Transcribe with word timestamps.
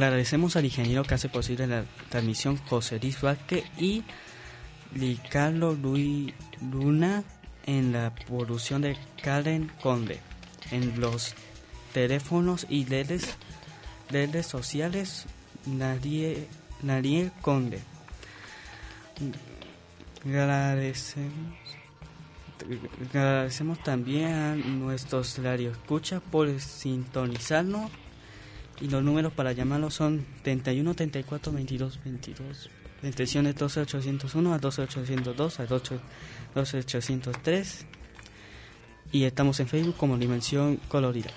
Agradecemos 0.00 0.56
al 0.56 0.64
ingeniero 0.64 1.02
que 1.02 1.12
hace 1.12 1.28
posible 1.28 1.66
la 1.66 1.84
transmisión 2.08 2.56
José 2.56 2.98
Luis 2.98 3.20
Vázquez 3.20 3.64
y 3.76 4.02
Ricardo 4.94 5.74
Luis 5.74 6.32
Luna 6.72 7.22
en 7.66 7.92
la 7.92 8.14
producción 8.14 8.80
de 8.80 8.96
Karen 9.22 9.70
Conde. 9.82 10.20
En 10.70 10.98
los 10.98 11.34
teléfonos 11.92 12.66
y 12.70 12.86
redes, 12.86 13.36
redes 14.08 14.46
sociales 14.46 15.26
Nadie, 15.66 16.48
Nariel 16.80 17.30
Conde. 17.42 17.80
Agradecemos, 20.24 21.58
agradecemos 23.06 23.84
también 23.84 24.32
a 24.32 24.54
nuestros 24.54 25.36
radioescuchas 25.36 26.22
por 26.22 26.58
sintonizarnos 26.58 27.90
y 28.80 28.88
los 28.88 29.02
números 29.02 29.32
para 29.32 29.52
llamarlos 29.52 29.94
son 29.94 30.26
31 30.42 30.94
34 30.94 31.52
22 31.52 32.00
22 32.04 32.70
extensiones 33.02 33.56
12 33.56 33.80
801 33.80 34.54
a 34.54 34.58
12 34.58 34.82
802 34.82 35.60
a 35.60 35.66
12 35.66 36.00
12 36.54 36.78
803 36.78 37.86
y 39.12 39.24
estamos 39.24 39.58
en 39.60 39.68
Facebook 39.68 39.96
como 39.96 40.16
Dimensión 40.16 40.76
Colorida. 40.88 41.30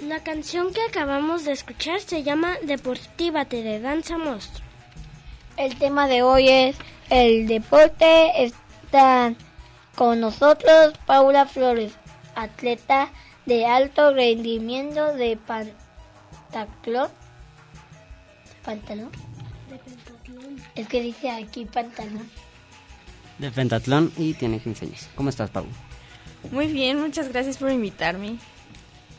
La 0.00 0.22
canción 0.22 0.72
que 0.72 0.80
acabamos 0.82 1.44
de 1.44 1.52
escuchar 1.52 2.00
se 2.00 2.22
llama 2.22 2.56
Deportívate 2.64 3.62
de 3.62 3.80
Danza 3.80 4.18
Monstruo. 4.18 4.66
El 5.56 5.76
tema 5.78 6.06
de 6.06 6.22
hoy 6.22 6.48
es 6.48 6.76
el 7.08 7.46
deporte. 7.46 8.44
Están 8.44 9.36
con 9.94 10.20
nosotros 10.20 10.92
Paula 11.06 11.46
Flores, 11.46 11.92
atleta 12.34 13.10
de 13.46 13.64
alto 13.64 14.12
rendimiento 14.12 15.14
de 15.14 15.38
pantalón. 16.52 17.10
¿Pantalón? 18.64 19.10
De 19.70 19.78
pentatlón. 19.78 20.56
Es 20.74 20.88
que 20.88 21.00
dice 21.00 21.30
aquí 21.30 21.64
pantalón. 21.64 22.28
De 23.38 23.50
pentatlón 23.50 24.12
y 24.16 24.34
tiene 24.34 24.58
15 24.58 24.86
años. 24.86 25.08
¿Cómo 25.14 25.28
estás, 25.28 25.50
Pau? 25.50 25.66
Muy 26.50 26.66
bien, 26.66 27.00
muchas 27.00 27.28
gracias 27.28 27.58
por 27.58 27.70
invitarme. 27.70 28.38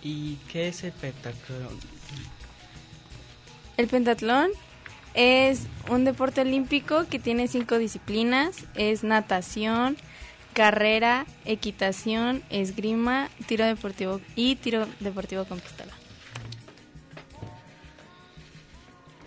¿Y 0.04 0.36
qué 0.52 0.70
es 0.70 0.84
el 0.84 0.92
pentatlón? 0.92 1.80
El 3.78 3.88
pentatlón 3.88 4.50
es 5.14 5.68
un 5.90 6.04
deporte 6.04 6.42
olímpico 6.42 7.06
que 7.10 7.20
tiene 7.20 7.48
cinco 7.48 7.78
disciplinas. 7.78 8.66
Es 8.76 9.04
natación, 9.04 9.98
carrera, 10.58 11.28
equitación, 11.46 12.42
esgrima, 12.50 13.30
tiro 13.46 13.64
deportivo 13.64 14.22
y 14.36 14.56
tiro 14.56 14.88
deportivo 15.00 15.46
con 15.46 15.60
pistola. 15.60 15.94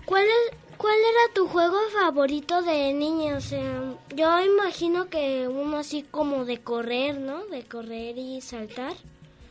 ¿Cuál, 0.05 0.25
es, 0.25 0.59
¿Cuál 0.77 0.97
era 0.97 1.33
tu 1.33 1.47
juego 1.47 1.77
favorito 1.93 2.63
de 2.63 2.93
niña? 2.95 3.37
O 3.37 3.41
sea, 3.41 3.95
yo 4.13 4.45
imagino 4.45 5.09
que 5.09 5.47
uno 5.47 5.79
así 5.79 6.03
como 6.03 6.45
de 6.45 6.59
correr, 6.63 7.21
¿no? 7.21 7.45
De 7.45 7.63
correr 7.63 8.19
y 8.19 8.41
saltar. 8.41 8.95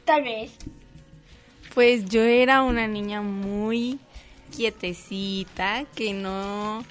Tal 0.04 0.24
vez. 0.24 0.52
Pues 1.74 2.10
yo 2.10 2.22
era 2.24 2.62
una 2.62 2.90
niña 2.90 3.22
muy 3.22 4.00
quietecita, 4.54 5.86
que 5.96 6.14
no 6.14 6.84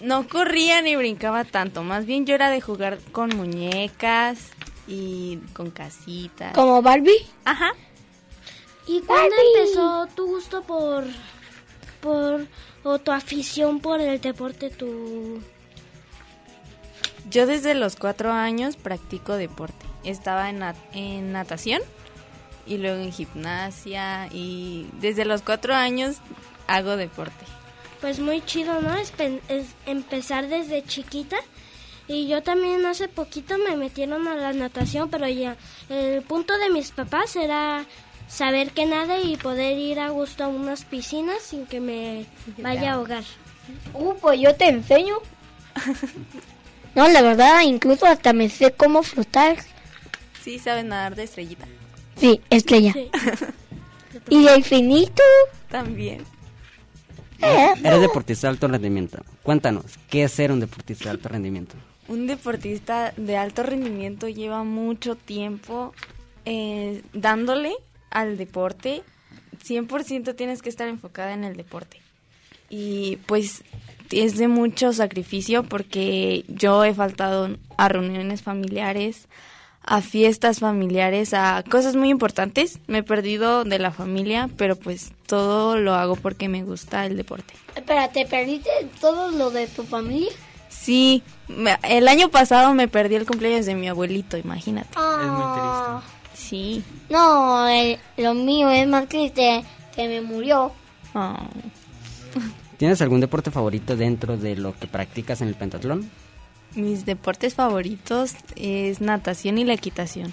no 0.00 0.28
corría 0.28 0.80
ni 0.82 0.94
brincaba 0.96 1.44
tanto, 1.44 1.82
más 1.82 2.06
bien 2.06 2.26
yo 2.26 2.34
era 2.34 2.50
de 2.50 2.60
jugar 2.60 2.98
con 3.12 3.30
muñecas 3.36 4.38
y 4.86 5.38
con 5.54 5.70
casitas. 5.70 6.52
¿Como 6.54 6.80
Barbie? 6.82 7.26
Ajá. 7.44 7.72
¿Y 8.86 9.00
cuándo 9.02 9.34
empezó 9.54 10.06
tu 10.14 10.26
gusto 10.26 10.62
por 10.62 11.04
por 12.00 12.46
o 12.84 12.98
tu 13.00 13.10
afición 13.12 13.80
por 13.80 14.00
el 14.00 14.20
deporte 14.20 14.70
tu 14.70 15.42
Yo 17.28 17.46
desde 17.46 17.74
los 17.74 17.96
cuatro 17.96 18.32
años 18.32 18.76
practico 18.76 19.34
deporte. 19.36 19.84
Estaba 20.04 20.48
en, 20.48 20.60
nat- 20.60 20.76
en 20.94 21.32
natación 21.32 21.82
y 22.66 22.78
luego 22.78 23.02
en 23.02 23.12
gimnasia 23.12 24.28
y 24.32 24.86
desde 25.00 25.24
los 25.26 25.42
cuatro 25.42 25.74
años 25.74 26.16
hago 26.66 26.96
deporte. 26.96 27.44
Pues 28.00 28.20
muy 28.20 28.44
chido, 28.44 28.80
¿no? 28.80 28.94
Es, 28.96 29.10
pen- 29.10 29.40
es 29.48 29.66
empezar 29.86 30.48
desde 30.48 30.84
chiquita. 30.84 31.36
Y 32.06 32.26
yo 32.28 32.42
también 32.42 32.86
hace 32.86 33.08
poquito 33.08 33.58
me 33.58 33.76
metieron 33.76 34.26
a 34.28 34.34
la 34.34 34.52
natación, 34.52 35.10
pero 35.10 35.28
ya 35.28 35.56
el 35.90 36.22
punto 36.22 36.56
de 36.58 36.70
mis 36.70 36.90
papás 36.90 37.36
era 37.36 37.84
saber 38.28 38.70
que 38.70 38.86
nada 38.86 39.20
y 39.20 39.36
poder 39.36 39.76
ir 39.78 40.00
a 40.00 40.08
gusto 40.08 40.44
a 40.44 40.48
unas 40.48 40.84
piscinas 40.84 41.42
sin 41.42 41.66
que 41.66 41.80
me 41.80 42.24
vaya 42.58 42.92
a 42.92 42.94
ahogar. 42.94 43.24
Uh, 43.92 44.14
pues 44.20 44.40
yo 44.40 44.54
te 44.54 44.68
enseño. 44.68 45.16
no, 46.94 47.08
la 47.08 47.20
verdad, 47.22 47.60
incluso 47.62 48.06
hasta 48.06 48.32
me 48.32 48.48
sé 48.48 48.72
cómo 48.72 49.02
flotar. 49.02 49.56
Sí, 50.42 50.58
sabes 50.58 50.84
nadar 50.84 51.14
de 51.14 51.24
estrellita. 51.24 51.66
Sí, 52.16 52.40
estrella. 52.48 52.92
Sí. 52.94 53.10
¿Y 54.30 54.44
de 54.44 54.56
infinito? 54.56 55.22
También. 55.68 56.24
Eres 57.40 58.00
deportista 58.00 58.46
de 58.46 58.52
alto 58.52 58.68
rendimiento. 58.68 59.18
Cuéntanos, 59.42 59.84
¿qué 60.10 60.24
es 60.24 60.32
ser 60.32 60.52
un 60.52 60.60
deportista 60.60 61.04
de 61.04 61.10
alto 61.10 61.28
rendimiento? 61.28 61.74
Un 62.08 62.26
deportista 62.26 63.12
de 63.16 63.36
alto 63.36 63.62
rendimiento 63.62 64.28
lleva 64.28 64.64
mucho 64.64 65.14
tiempo 65.14 65.92
eh, 66.44 67.02
dándole 67.12 67.72
al 68.10 68.36
deporte. 68.38 69.02
100% 69.62 70.34
tienes 70.36 70.62
que 70.62 70.68
estar 70.68 70.88
enfocada 70.88 71.34
en 71.34 71.44
el 71.44 71.56
deporte. 71.56 72.00
Y 72.70 73.16
pues 73.26 73.64
es 74.10 74.36
de 74.36 74.48
mucho 74.48 74.92
sacrificio 74.92 75.62
porque 75.62 76.44
yo 76.48 76.84
he 76.84 76.94
faltado 76.94 77.56
a 77.76 77.88
reuniones 77.88 78.42
familiares, 78.42 79.28
a 79.90 80.02
fiestas 80.02 80.60
familiares, 80.60 81.32
a 81.34 81.64
cosas 81.68 81.96
muy 81.96 82.10
importantes. 82.10 82.78
Me 82.86 82.98
he 82.98 83.02
perdido 83.02 83.64
de 83.64 83.78
la 83.78 83.90
familia, 83.90 84.50
pero 84.58 84.76
pues 84.76 85.12
todo 85.26 85.78
lo 85.78 85.94
hago 85.94 86.14
porque 86.16 86.48
me 86.48 86.62
gusta 86.62 87.06
el 87.06 87.16
deporte. 87.16 87.54
Espera, 87.74 88.08
¿te 88.12 88.26
perdiste 88.26 88.68
todo 89.00 89.30
lo 89.30 89.50
de 89.50 89.66
tu 89.66 89.82
familia? 89.84 90.30
Sí, 90.68 91.22
me- 91.48 91.78
el 91.82 92.06
año 92.08 92.28
pasado 92.28 92.74
me 92.74 92.86
perdí 92.88 93.14
el 93.14 93.26
cumpleaños 93.26 93.64
de 93.66 93.74
mi 93.74 93.88
abuelito, 93.88 94.36
imagínate. 94.36 94.90
Ah, 94.96 96.02
Sí. 96.34 96.84
No, 97.10 97.66
el- 97.68 97.98
lo 98.16 98.32
mío 98.34 98.70
es 98.70 98.86
más 98.86 99.08
triste, 99.08 99.64
que 99.96 100.06
me 100.08 100.20
murió. 100.20 100.72
Ah. 101.14 101.46
¿Tienes 102.76 103.02
algún 103.02 103.20
deporte 103.20 103.50
favorito 103.50 103.96
dentro 103.96 104.36
de 104.36 104.54
lo 104.56 104.78
que 104.78 104.86
practicas 104.86 105.40
en 105.40 105.48
el 105.48 105.54
pentatlón? 105.56 106.08
Mis 106.74 107.06
deportes 107.06 107.54
favoritos 107.54 108.34
es 108.56 109.00
natación 109.00 109.58
y 109.58 109.64
la 109.64 109.74
equitación. 109.74 110.32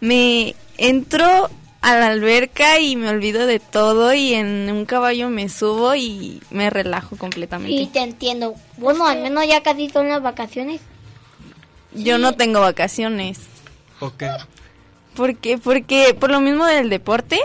Me 0.00 0.54
entro 0.78 1.50
a 1.84 1.98
la 1.98 2.06
alberca 2.06 2.78
y 2.78 2.96
me 2.96 3.10
olvido 3.10 3.46
de 3.46 3.60
todo 3.60 4.14
y 4.14 4.32
en 4.32 4.70
un 4.70 4.86
caballo 4.86 5.28
me 5.28 5.50
subo 5.50 5.94
y 5.94 6.40
me 6.50 6.70
relajo 6.70 7.16
completamente. 7.16 7.76
Y 7.76 7.86
te 7.88 8.00
entiendo. 8.00 8.54
Bueno, 8.78 9.06
al 9.06 9.20
menos 9.20 9.46
ya 9.46 9.62
casi 9.62 9.90
son 9.90 10.08
las 10.08 10.22
vacaciones. 10.22 10.80
Yo 11.92 12.16
no 12.16 12.32
tengo 12.32 12.60
vacaciones. 12.60 13.40
¿Por 14.00 14.12
qué? 14.14 14.30
¿Por 15.14 15.36
qué? 15.36 15.58
Porque 15.58 16.16
por 16.18 16.30
lo 16.30 16.40
mismo 16.40 16.64
del 16.64 16.88
deporte, 16.88 17.38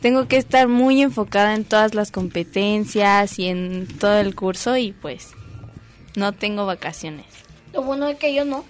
tengo 0.00 0.28
que 0.28 0.36
estar 0.36 0.68
muy 0.68 1.02
enfocada 1.02 1.54
en 1.54 1.64
todas 1.64 1.94
las 1.94 2.10
competencias 2.10 3.38
y 3.38 3.48
en 3.48 3.88
todo 3.98 4.18
el 4.20 4.34
curso 4.34 4.76
y 4.76 4.92
pues 4.92 5.32
no 6.14 6.32
tengo 6.32 6.64
vacaciones. 6.64 7.26
Lo 7.74 7.82
bueno 7.82 8.08
es 8.08 8.16
que 8.18 8.32
yo 8.34 8.44
no. 8.44 8.64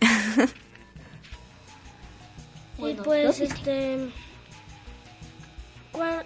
y 2.78 2.94
pues, 2.94 3.40
este... 3.40 4.08
¿cuá- 5.92 6.24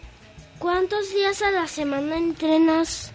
¿Cuántos 0.58 1.14
días 1.14 1.40
a 1.42 1.50
la 1.52 1.66
semana 1.66 2.16
entrenas? 2.18 3.12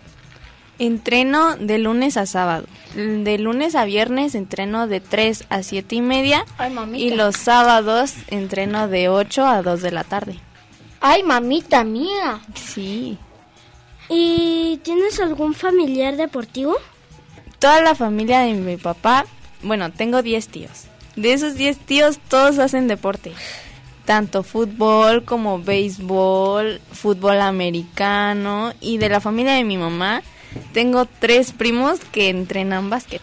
Entreno 0.80 1.56
de 1.58 1.78
lunes 1.78 2.18
a 2.18 2.26
sábado. 2.26 2.66
De 2.96 3.38
lunes 3.38 3.76
a 3.76 3.86
viernes 3.86 4.34
entreno 4.36 4.88
de 4.88 5.00
3 5.00 5.46
a 5.50 5.62
7 5.62 5.96
y 5.96 6.02
media. 6.02 6.46
Ay, 6.58 6.72
mamita. 6.74 7.04
Y 7.04 7.12
los 7.12 7.36
sábados 7.36 8.14
entreno 8.28 8.88
de 8.88 9.10
8 9.10 9.46
a 9.46 9.62
2 9.62 9.82
de 9.82 9.92
la 9.92 10.04
tarde. 10.06 10.40
Ay, 11.02 11.22
mamita 11.24 11.84
mía. 11.84 12.40
Sí. 12.56 13.18
¿Y 14.10 14.80
tienes 14.84 15.20
algún 15.20 15.54
familiar 15.54 16.16
deportivo? 16.18 16.76
Toda 17.60 17.82
la 17.82 17.96
familia 17.96 18.40
de 18.42 18.54
mi 18.54 18.78
papá, 18.78 19.26
bueno, 19.64 19.92
tengo 19.92 20.22
10 20.22 20.48
tíos. 20.50 20.84
De 21.16 21.34
esos 21.34 21.56
10 21.56 21.78
tíos, 21.80 22.20
todos 22.28 22.60
hacen 22.60 22.88
deporte. 22.88 23.32
Tanto 24.06 24.44
fútbol 24.44 25.24
como 25.24 25.60
béisbol, 25.60 26.80
fútbol 26.92 27.42
americano. 27.42 28.74
Y 28.82 28.98
de 28.98 29.10
la 29.10 29.20
familia 29.22 29.54
de 29.54 29.64
mi 29.64 29.78
mamá, 29.78 30.22
tengo 30.74 31.06
tres 31.06 31.52
primos 31.54 32.00
que 32.12 32.30
entrenan 32.30 32.90
básquet. 32.90 33.22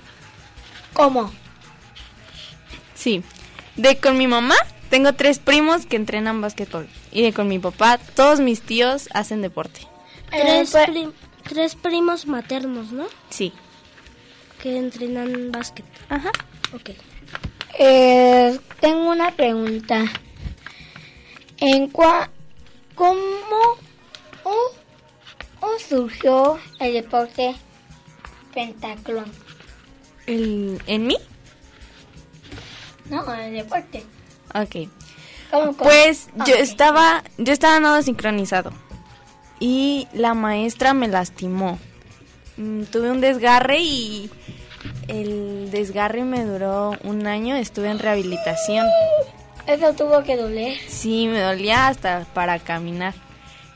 ¿Cómo? 0.93 1.31
Sí. 2.95 3.23
De 3.77 3.99
con 3.99 4.19
mi 4.19 4.27
mamá 4.27 4.55
tengo 4.91 5.13
tres 5.15 5.39
primos 5.39 5.87
que 5.87 5.97
entrenan 5.97 6.41
básquetbol. 6.41 6.89
Y 7.13 7.23
de 7.23 7.33
con 7.33 7.49
mi 7.49 7.59
papá, 7.59 7.99
todos 7.99 8.41
mis 8.41 8.61
tíos 8.61 9.09
hacen 9.15 9.41
deporte. 9.43 9.81
Tres, 10.31 10.71
pues- 10.71 10.87
prim- 10.91 11.13
tres 11.45 11.75
primos 11.77 12.27
maternos, 12.27 12.91
¿no? 12.93 13.05
Sí. 13.31 13.53
Que 14.63 14.77
entrenan 14.79 15.51
básquet. 15.51 15.85
Ajá. 16.09 16.31
Ok. 16.73 16.91
Eh, 17.79 18.59
tengo 18.81 19.11
una 19.11 19.33
pregunta. 19.33 20.05
¿En 21.59 21.89
cua 21.89 22.31
cómo 22.95 23.77
o- 24.45 24.73
o 25.61 25.79
surgió 25.79 26.59
el 26.79 26.93
deporte 26.95 27.57
pentatlón? 28.55 29.31
El, 30.27 30.81
¿En 30.87 31.07
mí? 31.09 31.17
No, 33.11 33.35
el 33.35 33.55
deporte. 33.55 34.05
Ok. 34.55 34.89
¿Cómo, 35.51 35.65
cómo? 35.77 35.77
Pues 35.91 36.29
yo 36.47 36.55
estaba, 36.55 37.25
yo 37.37 37.53
estaba 37.53 37.79
nado 37.81 38.01
sincronizado 38.03 38.73
y 39.61 40.07
la 40.13 40.35
maestra 40.35 40.95
me 40.95 41.09
lastimó. 41.09 41.79
Mm, 42.63 42.85
tuve 42.85 43.11
un 43.11 43.21
desgarre 43.21 43.81
y 43.81 44.31
el 45.09 45.71
desgarre 45.73 46.23
me 46.23 46.45
duró 46.45 46.97
un 47.03 47.27
año. 47.27 47.57
Estuve 47.57 47.91
en 47.91 47.99
rehabilitación. 47.99 48.87
Eso 49.67 49.93
tuvo 49.95 50.23
que 50.23 50.37
doler. 50.37 50.79
Sí, 50.87 51.27
me 51.27 51.41
dolía 51.41 51.89
hasta 51.89 52.25
para 52.35 52.61
caminar. 52.61 53.15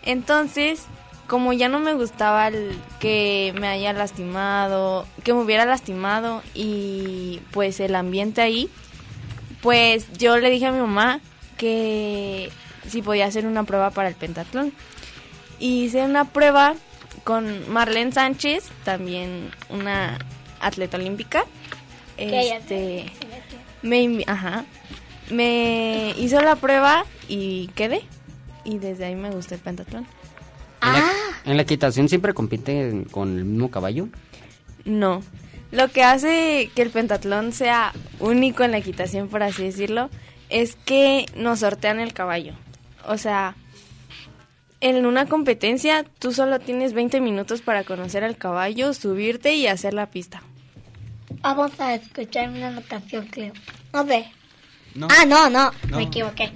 Entonces, 0.04 0.84
como 1.26 1.52
ya 1.52 1.68
no 1.68 1.80
me 1.80 1.94
gustaba 1.94 2.46
el 2.46 2.78
que 3.00 3.52
me 3.58 3.66
haya 3.66 3.92
lastimado, 3.92 5.04
que 5.24 5.34
me 5.34 5.40
hubiera 5.40 5.64
lastimado 5.64 6.42
y 6.54 7.40
pues 7.50 7.80
el 7.80 7.96
ambiente 7.96 8.40
ahí, 8.40 8.70
pues 9.62 10.12
yo 10.12 10.38
le 10.38 10.48
dije 10.50 10.66
a 10.66 10.72
mi 10.72 10.78
mamá 10.78 11.20
que 11.56 12.50
si 12.86 13.02
podía 13.02 13.26
hacer 13.26 13.46
una 13.46 13.64
prueba 13.64 13.90
para 13.90 14.08
el 14.08 14.14
pentatlón. 14.14 14.72
Hice 15.58 16.04
una 16.04 16.26
prueba 16.26 16.76
con 17.24 17.70
Marlene 17.70 18.12
Sánchez, 18.12 18.70
también 18.84 19.50
una 19.68 20.18
atleta 20.60 20.96
olímpica. 20.96 21.44
Este, 22.16 23.06
me, 23.82 24.24
ajá, 24.26 24.64
me 25.30 26.14
hizo 26.18 26.40
la 26.40 26.56
prueba 26.56 27.04
y 27.28 27.68
quedé. 27.74 28.02
Y 28.64 28.78
desde 28.78 29.04
ahí 29.06 29.14
me 29.14 29.30
gusta 29.30 29.54
el 29.54 29.60
pentatlón. 29.60 30.06
¿En, 30.82 30.92
la, 30.92 31.12
en 31.44 31.56
la 31.56 31.62
equitación 31.62 32.08
siempre 32.08 32.34
compiten 32.34 33.04
con 33.04 33.38
el 33.38 33.44
mismo 33.44 33.70
caballo? 33.70 34.08
No. 34.84 35.22
Lo 35.72 35.88
que 35.88 36.02
hace 36.02 36.70
que 36.74 36.82
el 36.82 36.90
pentatlón 36.90 37.52
sea 37.52 37.92
único 38.20 38.64
en 38.64 38.70
la 38.72 38.78
equitación, 38.78 39.28
por 39.28 39.42
así 39.42 39.64
decirlo, 39.64 40.10
es 40.48 40.76
que 40.76 41.26
nos 41.36 41.60
sortean 41.60 42.00
el 42.00 42.12
caballo. 42.12 42.54
O 43.06 43.18
sea, 43.18 43.56
en 44.88 45.06
una 45.06 45.26
competencia 45.26 46.04
tú 46.18 46.32
solo 46.32 46.58
tienes 46.60 46.92
20 46.92 47.20
minutos 47.20 47.60
para 47.62 47.84
conocer 47.84 48.24
al 48.24 48.36
caballo, 48.36 48.94
subirte 48.94 49.54
y 49.54 49.66
hacer 49.66 49.94
la 49.94 50.06
pista. 50.10 50.42
Vamos 51.40 51.72
a 51.80 51.94
escuchar 51.94 52.48
una 52.50 52.80
canción, 52.82 53.26
creo. 53.26 53.52
No 53.92 54.06
sé. 54.06 54.30
No. 54.94 55.08
Ah, 55.10 55.24
no, 55.26 55.50
no, 55.50 55.70
No. 55.88 55.96
me 55.98 56.04
equivoqué. 56.04 56.50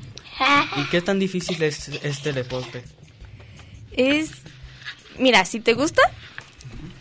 ¿Y 0.76 0.84
qué 0.90 1.02
tan 1.02 1.18
difícil 1.18 1.62
es 1.62 1.88
este 2.02 2.32
deporte? 2.32 2.82
Es, 3.92 4.30
mira, 5.18 5.44
si 5.44 5.60
te 5.60 5.74
gusta, 5.74 6.00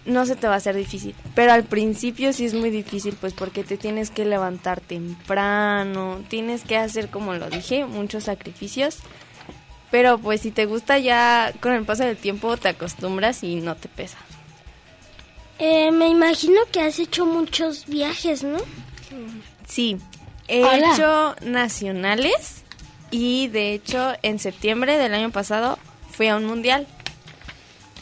no 0.06 0.26
se 0.26 0.36
te 0.36 0.48
va 0.48 0.56
a 0.56 0.58
hacer 0.58 0.76
difícil. 0.76 1.16
Pero 1.36 1.54
al 1.54 1.64
principio 1.64 2.34
sí 2.34 2.46
es 2.46 2.54
muy 2.54 2.70
difícil, 2.70 3.16
pues 3.20 3.34
porque 3.34 3.64
te 3.64 3.78
tienes 3.78 4.10
que 4.10 4.26
levantar 4.26 4.82
temprano, 4.82 6.22
tienes 6.28 6.64
que 6.64 6.76
hacer, 6.78 7.10
como 7.10 7.34
lo 7.34 7.50
dije, 7.50 7.86
muchos 7.86 8.26
sacrificios. 8.26 8.98
Pero 9.92 10.18
pues 10.20 10.42
si 10.42 10.52
te 10.52 10.66
gusta 10.66 11.00
ya 11.00 11.54
con 11.60 11.74
el 11.74 11.84
paso 11.84 12.04
del 12.04 12.18
tiempo 12.18 12.58
te 12.58 12.70
acostumbras 12.70 13.44
y 13.44 13.56
no 13.56 13.76
te 13.76 13.88
pesa. 13.90 14.18
Eh, 15.58 15.92
me 15.92 16.08
imagino 16.08 16.60
que 16.72 16.82
has 16.82 17.00
hecho 17.00 17.26
muchos 17.26 17.86
viajes, 17.88 18.44
¿no? 18.44 18.60
Sí, 19.68 19.98
he 20.48 20.64
Hola. 20.64 20.94
hecho 20.94 21.36
nacionales 21.42 22.64
y 23.12 23.48
de 23.48 23.74
hecho 23.74 24.14
en 24.22 24.40
septiembre 24.40 24.98
del 24.98 25.14
año 25.14 25.32
pasado 25.32 25.78
fui 26.12 26.28
a 26.28 26.36
un 26.36 26.46
mundial. 26.46 26.88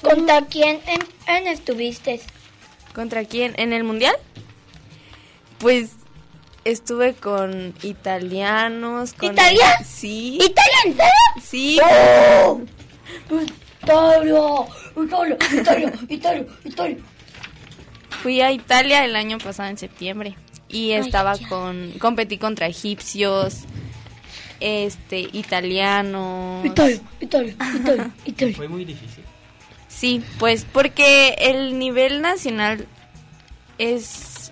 ¿Contra 0.02 0.42
quién 0.46 0.80
en, 0.88 1.02
en 1.36 1.48
estuviste? 1.48 2.22
¿Contra 2.94 3.26
quién? 3.26 3.54
¿En 3.58 3.74
el 3.74 3.84
mundial? 3.84 4.16
Pues 5.60 5.92
estuve 6.72 7.14
con 7.14 7.74
italianos. 7.84 9.14
Con... 9.14 9.32
¿Italia? 9.32 9.68
Sí. 9.86 10.38
¿Italia 10.42 10.78
en 10.86 10.92
serio? 10.92 11.12
Sí. 11.42 11.80
¡Oh! 11.84 12.62
Italia, 13.84 14.68
Italia, 14.98 15.38
Italia, 15.60 15.94
Italia, 16.10 16.46
Italia. 16.66 16.98
Fui 18.22 18.42
a 18.42 18.52
Italia 18.52 19.06
el 19.06 19.16
año 19.16 19.38
pasado 19.38 19.70
en 19.70 19.78
septiembre 19.78 20.36
y 20.68 20.92
estaba 20.92 21.38
con 21.50 21.92
competí 22.00 22.38
contra 22.38 22.68
egipcios, 22.68 23.60
este, 24.60 25.20
italianos. 25.32 26.66
Italia, 26.66 27.00
Italia, 27.22 27.56
Italia, 27.76 28.12
Italia. 28.26 28.56
Fue 28.58 28.68
muy 28.68 28.84
difícil. 28.84 29.24
Sí, 29.88 30.22
pues 30.38 30.66
porque 30.70 31.36
el 31.40 31.80
nivel 31.80 32.22
nacional 32.22 32.88
es 33.78 34.52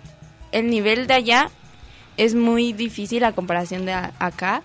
el 0.54 0.70
nivel 0.70 1.08
de 1.08 1.14
allá 1.16 1.52
es 2.18 2.36
muy 2.36 2.74
difícil 2.74 3.24
a 3.24 3.32
comparación 3.34 3.86
de 3.86 3.94
a- 3.94 4.14
acá 4.20 4.62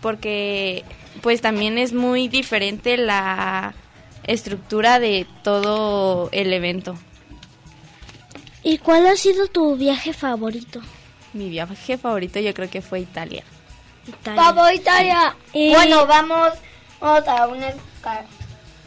porque 0.00 0.84
pues 1.22 1.40
también 1.40 1.78
es 1.78 1.92
muy 1.92 2.28
diferente 2.28 2.96
la 2.96 3.74
estructura 4.24 4.98
de 4.98 5.26
todo 5.42 6.28
el 6.32 6.52
evento. 6.52 6.96
¿Y 8.62 8.78
cuál 8.78 9.06
ha 9.06 9.16
sido 9.16 9.46
tu 9.46 9.76
viaje 9.76 10.12
favorito? 10.12 10.80
Mi 11.32 11.48
viaje 11.48 11.96
favorito 11.98 12.40
yo 12.40 12.52
creo 12.54 12.68
que 12.68 12.82
fue 12.82 13.00
Italia. 13.00 13.44
Italia. 14.06 14.42
Vamos, 14.42 14.72
Italia. 14.72 15.36
Eh, 15.52 15.70
Bueno, 15.74 16.06
vamos, 16.06 16.50
vamos 17.00 17.28
a, 17.28 17.46
una, 17.46 17.68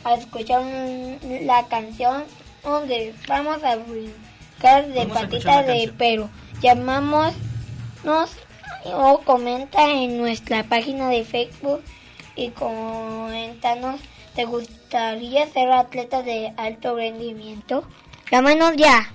a 0.03 0.13
escuchar 0.15 0.61
un- 0.61 1.19
la 1.45 1.65
canción 1.67 2.23
donde 2.63 3.13
vamos 3.27 3.63
a 3.63 3.75
brincar 3.77 4.87
de 4.87 4.99
Vamos 4.99 5.17
a 5.17 5.21
escuchar 5.21 5.29
patita 5.29 5.55
la 5.55 5.61
de 5.61 5.67
canción. 5.67 5.95
pero. 5.97 6.29
Llamamos 6.61 7.33
nos 8.03 8.31
o 8.85 9.19
comenta 9.19 9.91
en 9.91 10.17
nuestra 10.17 10.63
página 10.63 11.09
de 11.09 11.23
Facebook 11.23 11.81
y 12.35 12.49
coméntanos, 12.49 13.99
¿te 14.35 14.45
gustaría 14.45 15.47
ser 15.51 15.71
atleta 15.71 16.23
de 16.23 16.53
alto 16.57 16.95
rendimiento? 16.95 17.83
Llámanos 18.31 18.75
ya. 18.77 19.11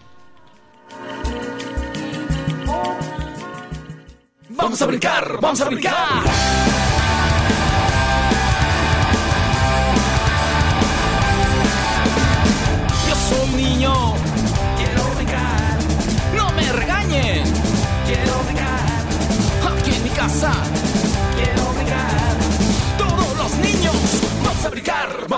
Vamos 4.51 4.81
a 4.81 4.87
brincar, 4.87 5.41
vamos 5.41 5.61
a 5.61 5.65
brincar. 5.67 6.76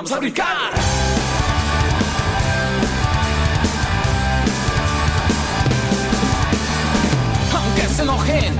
Vamos 0.08 0.12
a 0.12 0.20
brincar. 0.20 0.72
Aunque 7.54 7.82
se 7.94 8.02
enojen, 8.02 8.54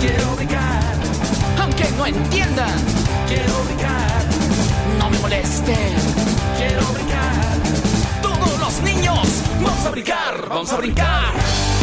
quiero 0.00 0.36
brincar. 0.36 0.82
Aunque 1.60 1.90
no 1.96 2.06
entiendan, 2.06 2.78
quiero 3.28 3.64
brincar. 3.64 4.24
No 4.98 5.10
me 5.10 5.18
molesten, 5.20 5.94
quiero 6.58 6.86
brincar. 6.92 7.56
Todos 8.20 8.58
los 8.58 8.82
niños, 8.82 9.42
vamos 9.62 9.86
a 9.86 9.90
brincar, 9.90 10.48
vamos 10.48 10.72
a 10.72 10.76
brincar. 10.76 11.73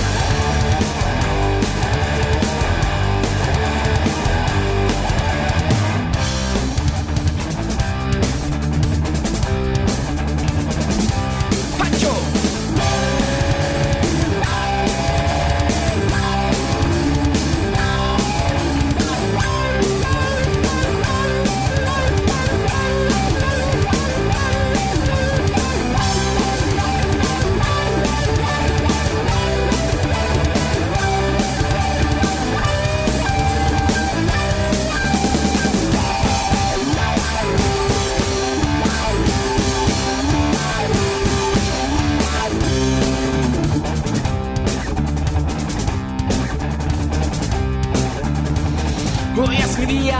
Alegría. 49.57 50.19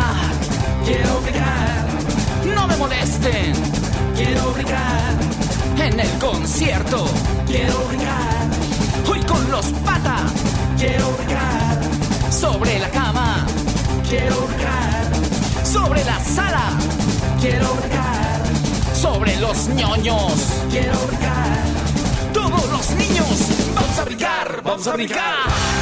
Quiero 0.86 1.22
brincar, 1.22 1.88
No 2.56 2.68
me 2.68 2.76
molesten. 2.78 3.54
Quiero 4.16 4.52
brincar, 4.52 5.14
en 5.78 6.00
el 6.00 6.10
concierto. 6.20 7.06
quiero 7.48 7.78
brincar, 7.88 8.48
Hoy 9.10 9.20
con 9.22 9.52
los 9.52 9.66
pata. 9.86 10.18
Quiero 10.78 11.12
brincar, 11.12 11.80
sobre 12.32 12.80
la 12.80 12.90
cama, 12.90 13.46
quiero 14.10 14.36
brincar, 14.48 15.66
sobre 15.66 16.04
la 16.04 16.20
sala, 16.20 16.72
quiero 17.40 17.74
brincar, 17.76 18.42
sobre 18.94 19.36
los 19.38 19.68
ñoños. 19.70 20.34
quiero 20.70 20.98
brincar. 21.08 21.64
Todos 22.34 22.70
los 22.72 22.90
niños, 22.92 23.28
vamos 23.76 24.00
a 24.00 24.04
brincar, 24.06 24.62
vamos 24.64 24.88
a 24.88 24.94
brincar. 24.94 25.81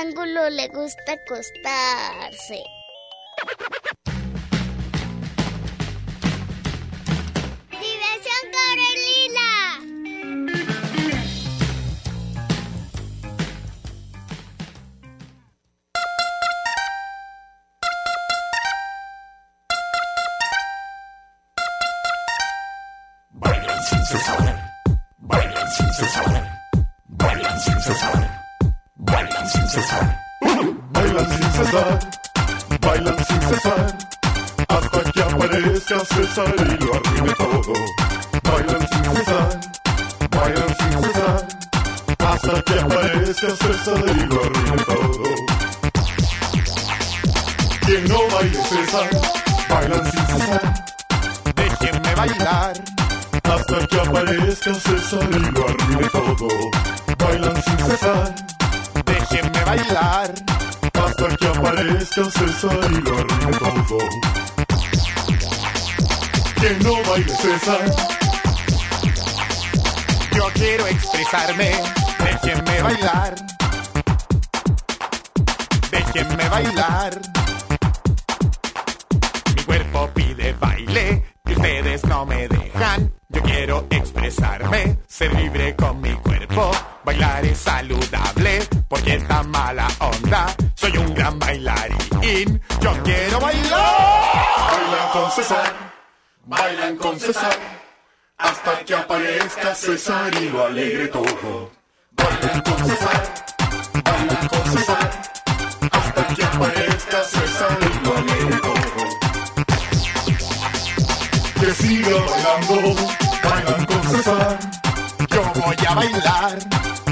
Rectángulo 0.00 0.48
le 0.50 0.68
gusta 0.68 1.12
acostarse. 1.12 2.62
Ser 85.20 85.34
libre 85.34 85.76
con 85.76 86.00
mi 86.00 86.14
cuerpo. 86.14 86.70
Bailar 87.04 87.44
es 87.44 87.58
saludable 87.58 88.66
porque 88.88 89.16
esta 89.16 89.42
mala 89.42 89.86
onda. 89.98 90.46
Soy 90.74 90.96
un 90.96 91.12
gran 91.12 91.38
bailarín. 91.38 92.58
Yo 92.80 92.92
quiero 93.04 93.38
bailar. 93.38 94.40
Bailan 94.72 95.08
con 95.12 95.30
César, 95.32 95.72
bailan 96.46 96.96
con 96.96 97.20
César. 97.20 97.58
Hasta 98.38 98.78
que 98.86 98.94
aparezca 98.94 99.74
César 99.74 100.34
y 100.40 100.48
lo 100.48 100.64
alegre 100.64 101.08
todo. 101.08 101.70
Bailan 102.12 102.60
con 102.62 102.78
César, 102.88 103.34
bailan 104.02 104.48
con 104.48 104.72
César. 104.72 105.10
Hasta 105.98 106.34
que 106.34 106.44
aparezca 106.44 107.24
César 107.24 107.78
y 107.82 108.04
lo 108.06 108.16
alegre 108.16 108.56
todo 108.62 108.80
que 111.60 111.74
siga 111.74 112.08
bailando, 112.08 112.94
bailan 113.44 113.84
con 113.84 114.02
César. 114.04 114.89
Yo 115.30 115.42
voy 115.54 115.76
a 115.88 115.94
bailar. 115.94 116.58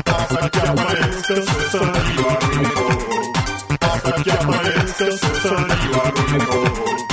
Hasta 0.04 0.50
que 0.50 0.60
aparezca 0.60 1.34
lo 1.34 2.30
arruine 2.30 2.68
todo. 2.70 2.98
Hasta 3.80 4.22
que 4.22 4.32
aparezca 4.32 5.04
César 5.04 5.66
y 5.84 7.07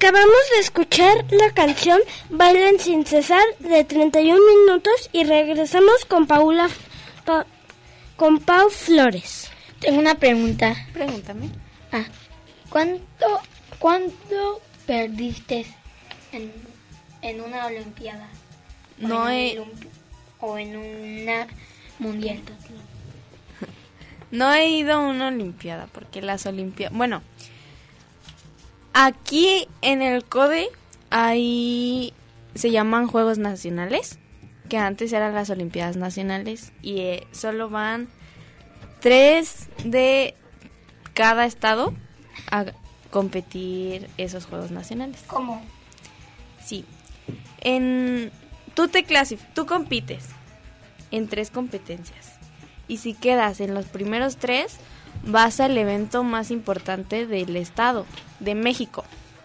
Acabamos 0.00 0.36
de 0.54 0.60
escuchar 0.60 1.24
la 1.30 1.52
canción 1.54 1.98
Bailen 2.28 2.78
sin 2.78 3.06
cesar 3.06 3.42
de 3.60 3.82
31 3.82 4.38
minutos 4.66 4.92
y 5.10 5.24
regresamos 5.24 6.04
con 6.04 6.26
Paula 6.26 6.68
Pa- 7.24 7.46
con 8.16 8.38
Pau 8.40 8.68
Flores. 8.68 9.50
Tengo 9.80 9.98
una 9.98 10.14
pregunta. 10.16 10.76
Pregúntame. 10.92 11.48
Ah, 11.92 12.04
¿cuánto, 12.68 13.40
cuánto 13.78 14.60
perdiste 14.86 15.64
en, 16.32 16.52
en 17.22 17.40
una 17.40 17.64
olimpiada? 17.64 18.28
O 19.02 19.08
No 19.08 19.30
en 19.30 19.34
he- 19.56 19.60
un 19.60 19.70
o 20.40 20.58
en 20.58 20.76
una 20.76 21.46
mundial. 21.98 22.42
No 24.30 24.52
he 24.52 24.68
ido 24.68 24.92
a 24.92 24.98
una 24.98 25.28
olimpiada 25.28 25.86
porque 25.86 26.20
las 26.20 26.44
olimpiadas... 26.44 26.94
Bueno, 26.94 27.22
aquí 28.96 29.68
en 29.82 30.02
el 30.02 30.24
CODE 30.24 30.68
hay... 31.10 32.12
Se 32.54 32.70
llaman 32.70 33.06
Juegos 33.06 33.36
Nacionales, 33.36 34.18
que 34.70 34.78
antes 34.78 35.12
eran 35.12 35.34
las 35.34 35.50
Olimpiadas 35.50 35.98
Nacionales 35.98 36.72
y 36.80 37.00
eh, 37.00 37.26
solo 37.32 37.68
van 37.68 38.08
tres 39.00 39.68
de 39.84 40.34
cada 41.12 41.44
estado 41.44 41.92
a 42.50 42.64
competir 43.10 44.08
esos 44.16 44.46
Juegos 44.46 44.70
Nacionales. 44.70 45.22
¿Cómo? 45.26 45.62
Sí. 46.64 46.86
En 47.60 48.32
tú 48.72 48.88
te 48.88 49.04
clasif 49.04 49.42
tú 49.54 49.66
compites 49.66 50.28
en 51.10 51.28
tres 51.28 51.50
competencias. 51.50 52.32
Y 52.88 52.98
si 52.98 53.12
quedas 53.12 53.60
en 53.60 53.74
los 53.74 53.84
primeros 53.86 54.36
tres, 54.36 54.78
vas 55.24 55.60
al 55.60 55.76
evento 55.76 56.22
más 56.22 56.50
importante 56.50 57.26
del 57.26 57.56
estado, 57.56 58.06
de 58.40 58.54
México. 58.54 59.04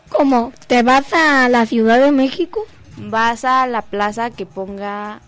¿Cómo? 0.09 0.51
¿Te 0.67 0.83
vas 0.83 1.13
a 1.13 1.47
la 1.49 1.65
Ciudad 1.65 1.99
de 1.99 2.11
México? 2.11 2.65
Vas 2.97 3.45
a 3.45 3.65
la 3.67 3.81
plaza 3.81 4.29
que 4.29 4.45
ponga 4.45 5.21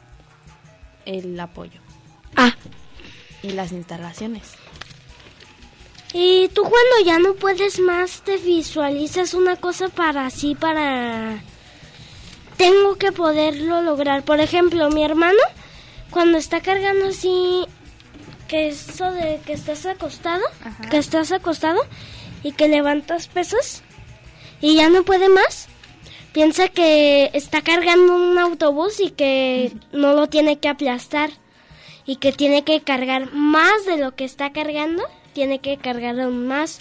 el 1.06 1.39
apoyo. 1.39 1.79
Ah. 2.36 2.53
Y 3.41 3.51
las 3.51 3.71
instalaciones. 3.71 4.53
Y 6.13 6.49
tú 6.49 6.62
cuando 6.62 7.06
ya 7.06 7.19
no 7.19 7.34
puedes 7.34 7.79
más 7.79 8.21
te 8.21 8.38
visualizas 8.38 9.34
una 9.34 9.56
cosa 9.56 9.89
para 9.89 10.25
así, 10.25 10.56
para... 10.56 11.41
Tengo 12.58 12.97
que 12.97 13.12
poderlo 13.12 13.82
lograr. 13.82 14.23
Por 14.23 14.39
ejemplo, 14.39 14.89
mi 14.89 15.03
hermano 15.03 15.41
cuando 16.13 16.38
está 16.38 16.62
cargando 16.62 17.08
así, 17.08 17.65
que 18.47 18.69
eso 18.69 19.12
de 19.12 19.39
que 19.45 19.53
estás 19.53 19.86
acostado, 19.86 20.43
que 20.89 20.97
estás 20.97 21.32
acostado 21.32 21.82
y 22.43 22.51
que 22.51 22.67
levantas 22.67 23.27
pesos 23.27 23.82
y 24.62 24.75
ya 24.75 24.89
no 24.89 25.03
puede 25.03 25.29
más, 25.29 25.67
piensa 26.32 26.67
que 26.69 27.29
está 27.34 27.62
cargando 27.62 28.15
un 28.15 28.38
autobús 28.38 28.99
y 28.99 29.12
que 29.12 29.71
no 29.91 30.13
lo 30.13 30.27
tiene 30.27 30.60
que 30.60 30.69
aplastar 30.69 31.32
y 32.06 32.17
que 32.17 32.32
tiene 32.32 32.63
que 32.63 32.82
cargar 32.82 33.34
más 33.34 33.86
de 33.86 33.97
lo 33.97 34.15
que 34.15 34.25
está 34.25 34.51
cargando, 34.51 35.03
tiene 35.34 35.60
que 35.60 35.77
cargar 35.77 36.19
aún 36.19 36.47
más. 36.47 36.79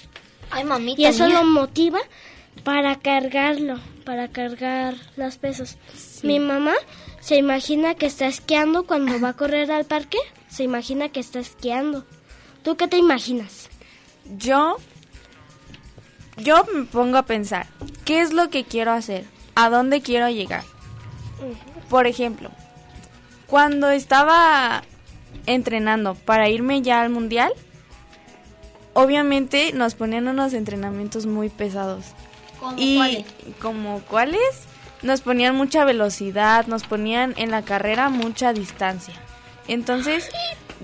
Ay, 0.50 0.64
mamita 0.64 1.00
Y 1.00 1.06
eso 1.06 1.26
mía. 1.26 1.40
lo 1.40 1.44
motiva 1.44 2.00
para 2.64 2.96
cargarlo, 2.96 3.80
para 4.04 4.28
cargar 4.28 4.94
los 5.16 5.38
pesos. 5.38 5.76
Mi 6.22 6.38
mamá 6.38 6.74
se 7.20 7.36
imagina 7.36 7.94
que 7.94 8.06
está 8.06 8.26
esquiando 8.26 8.84
cuando 8.84 9.20
va 9.20 9.30
a 9.30 9.36
correr 9.36 9.70
al 9.70 9.84
parque, 9.84 10.18
se 10.52 10.64
imagina 10.64 11.08
que 11.08 11.20
está 11.20 11.38
esquiando. 11.38 12.04
¿Tú 12.62 12.76
qué 12.76 12.86
te 12.86 12.98
imaginas? 12.98 13.70
Yo, 14.36 14.76
yo 16.36 16.66
me 16.74 16.84
pongo 16.84 17.16
a 17.16 17.24
pensar, 17.24 17.66
¿qué 18.04 18.20
es 18.20 18.32
lo 18.32 18.50
que 18.50 18.64
quiero 18.64 18.92
hacer? 18.92 19.24
¿A 19.54 19.70
dónde 19.70 20.02
quiero 20.02 20.28
llegar? 20.28 20.64
Por 21.88 22.06
ejemplo, 22.06 22.50
cuando 23.46 23.90
estaba 23.90 24.82
entrenando 25.46 26.14
para 26.14 26.50
irme 26.50 26.82
ya 26.82 27.00
al 27.00 27.08
mundial, 27.08 27.52
obviamente 28.92 29.72
nos 29.72 29.94
ponían 29.94 30.28
unos 30.28 30.52
entrenamientos 30.52 31.24
muy 31.24 31.48
pesados. 31.48 32.04
¿Cómo 32.60 32.76
y 32.76 32.96
cuáles? 32.96 33.26
como 33.60 34.00
cuáles 34.02 34.66
nos 35.00 35.22
ponían 35.22 35.56
mucha 35.56 35.84
velocidad, 35.84 36.66
nos 36.66 36.84
ponían 36.84 37.34
en 37.38 37.50
la 37.50 37.62
carrera 37.62 38.10
mucha 38.10 38.52
distancia. 38.52 39.14
Entonces 39.68 40.28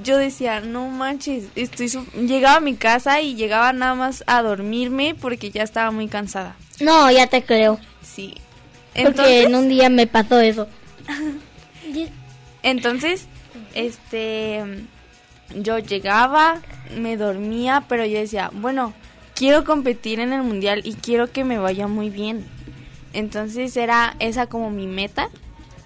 yo 0.02 0.16
decía, 0.16 0.60
no 0.60 0.88
manches, 0.88 1.44
estoy 1.54 1.88
su-". 1.88 2.06
llegaba 2.12 2.56
a 2.56 2.60
mi 2.60 2.74
casa 2.74 3.20
y 3.20 3.34
llegaba 3.34 3.72
nada 3.72 3.94
más 3.94 4.24
a 4.26 4.42
dormirme 4.42 5.14
porque 5.14 5.50
ya 5.50 5.62
estaba 5.62 5.90
muy 5.90 6.08
cansada. 6.08 6.56
No, 6.80 7.10
ya 7.10 7.26
te 7.26 7.42
creo. 7.42 7.78
Sí. 8.02 8.34
Porque 8.94 9.08
Entonces, 9.08 9.46
en 9.46 9.54
un 9.54 9.68
día 9.68 9.88
me 9.88 10.06
pasó 10.06 10.40
eso. 10.40 10.68
entonces, 12.62 13.26
este, 13.74 14.62
yo 15.54 15.78
llegaba, 15.78 16.60
me 16.96 17.16
dormía, 17.16 17.84
pero 17.88 18.04
yo 18.06 18.18
decía, 18.18 18.50
bueno, 18.52 18.92
quiero 19.34 19.64
competir 19.64 20.20
en 20.20 20.32
el 20.32 20.42
mundial 20.42 20.82
y 20.84 20.94
quiero 20.94 21.30
que 21.30 21.44
me 21.44 21.58
vaya 21.58 21.86
muy 21.86 22.10
bien. 22.10 22.46
Entonces 23.12 23.76
era 23.76 24.16
esa 24.18 24.46
como 24.46 24.70
mi 24.70 24.86
meta 24.86 25.30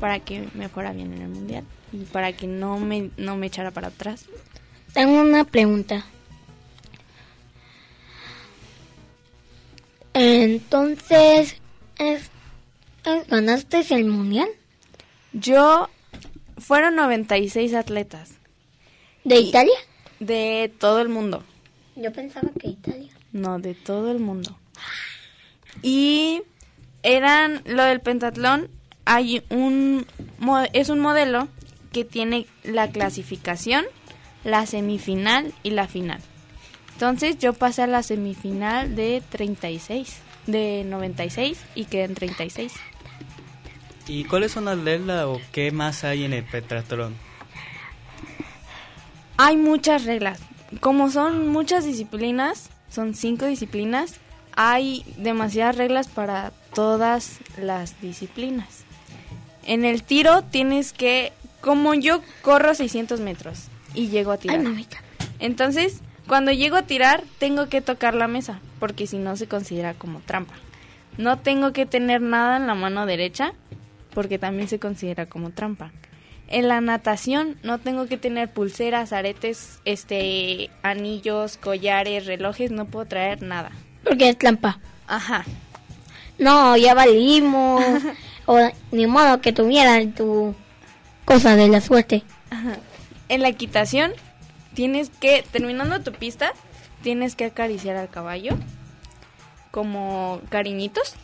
para 0.01 0.19
que 0.19 0.49
me 0.55 0.69
fuera 0.69 0.93
bien 0.93 1.13
en 1.15 1.23
el 1.23 1.29
mundial 1.29 1.65
y 1.93 2.05
para 2.05 2.33
que 2.33 2.47
no 2.47 2.79
me, 2.79 3.11
no 3.17 3.37
me 3.37 3.47
echara 3.47 3.71
para 3.71 3.89
atrás. 3.89 4.27
Tengo 4.95 5.21
una 5.21 5.45
pregunta. 5.45 6.05
Entonces, 10.15 11.57
es- 11.99 12.31
es- 13.05 13.29
¿ganaste 13.29 13.83
el 13.91 14.05
mundial? 14.07 14.49
Yo 15.33 15.89
fueron 16.59 16.95
96 16.97 17.75
atletas. 17.75 18.33
¿De 19.25 19.37
Italia? 19.41 19.75
De 20.21 20.73
todo 20.79 21.01
el 21.01 21.09
mundo. 21.09 21.43
Yo 21.97 22.13
pensaba 22.13 22.49
que 22.59 22.69
Italia. 22.69 23.13
No, 23.33 23.59
de 23.59 23.75
todo 23.75 24.11
el 24.13 24.19
mundo. 24.19 24.59
Y 25.83 26.43
eran 27.03 27.63
lo 27.65 27.83
del 27.85 28.01
pentatlón, 28.01 28.69
hay 29.05 29.43
un 29.51 30.07
es 30.75 30.89
un 30.91 31.01
modelo 31.01 31.49
que 31.93 32.05
tiene 32.05 32.47
la 32.65 32.91
clasificación, 32.91 33.85
la 34.45 34.67
semifinal 34.67 35.53
y 35.63 35.71
la 35.71 35.87
final. 35.87 36.21
Entonces 36.95 37.39
yo 37.39 37.53
pasé 37.53 37.83
a 37.83 37.87
la 37.87 38.03
semifinal 38.03 38.95
de 38.97 39.23
36, 39.31 40.17
de 40.47 40.85
96 40.87 41.59
y 41.75 41.85
quedé 41.85 42.05
en 42.05 42.15
36. 42.15 42.73
¿Y 44.09 44.25
cuáles 44.25 44.53
son 44.53 44.65
las 44.65 44.79
reglas 44.79 45.25
o 45.27 45.41
qué 45.53 45.71
más 45.71 46.05
hay 46.05 46.25
en 46.25 46.33
el 46.33 46.45
pentatlón? 46.45 47.15
Hay 49.37 49.57
muchas 49.57 50.05
reglas. 50.05 50.41
Como 50.81 51.11
son 51.11 51.49
muchas 51.49 51.85
disciplinas, 51.85 52.71
son 52.91 53.15
cinco 53.15 53.47
disciplinas, 53.47 54.21
hay 54.55 55.05
demasiadas 55.17 55.77
reglas 55.77 56.09
para 56.09 56.53
todas 56.75 57.39
las 57.59 58.01
disciplinas. 58.01 58.85
En 59.65 59.85
el 59.85 60.03
tiro 60.03 60.43
tienes 60.43 60.93
que, 60.93 61.33
como 61.63 61.95
yo 61.95 62.21
corro 62.43 62.75
600 62.75 63.21
metros 63.21 63.69
y 63.95 64.09
llego 64.09 64.33
a 64.33 64.37
tirar. 64.37 64.61
Entonces, 65.39 66.01
cuando 66.27 66.53
llego 66.53 66.77
a 66.77 66.83
tirar, 66.83 67.25
tengo 67.39 67.69
que 67.69 67.81
tocar 67.81 68.15
la 68.15 68.29
mesa, 68.29 68.61
porque 68.79 69.07
si 69.07 69.17
no 69.17 69.37
se 69.37 69.49
considera 69.49 69.95
como 69.95 70.21
trampa. 70.21 70.55
No 71.17 71.39
tengo 71.39 71.73
que 71.73 71.87
tener 71.87 72.21
nada 72.21 72.57
en 72.57 72.67
la 72.67 72.75
mano 72.75 73.07
derecha, 73.07 73.53
porque 74.13 74.39
también 74.39 74.69
se 74.69 74.79
considera 74.79 75.27
como 75.27 75.51
trampa. 75.51 75.93
En 76.49 76.69
la 76.69 76.81
natación 76.81 77.57
no 77.63 77.79
tengo 77.79 78.07
que 78.07 78.19
tener 78.19 78.51
pulseras, 78.51 79.13
aretes, 79.13 79.81
este, 79.85 80.71
anillos, 80.83 81.57
collares, 81.57 82.27
relojes, 82.27 82.71
no 82.71 82.87
puedo 82.87 83.07
traer 83.07 83.41
nada. 83.43 83.71
Porque 84.05 84.29
es 84.29 84.39
trampa. 84.39 84.79
Ajá. 85.07 85.45
No, 86.39 86.77
ya 86.77 86.95
valimos. 86.95 87.85
o 88.47 88.59
ni 88.91 89.07
modo 89.07 89.41
que 89.41 89.53
tuvieran 89.53 90.13
tu 90.13 90.55
cosa 91.25 91.57
de 91.57 91.69
la 91.69 91.81
suerte. 91.81 92.23
Ajá. 92.51 92.77
En 93.29 93.43
la 93.43 93.49
equitación 93.49 94.13
tienes 94.75 95.11
que, 95.11 95.45
terminando 95.51 96.01
tu 96.01 96.13
pista, 96.13 96.53
tienes 97.03 97.35
que 97.37 97.47
acariciar 97.47 97.97
al 97.97 98.09
caballo 98.11 98.57
como 99.71 100.41
cariñitos. 100.51 101.15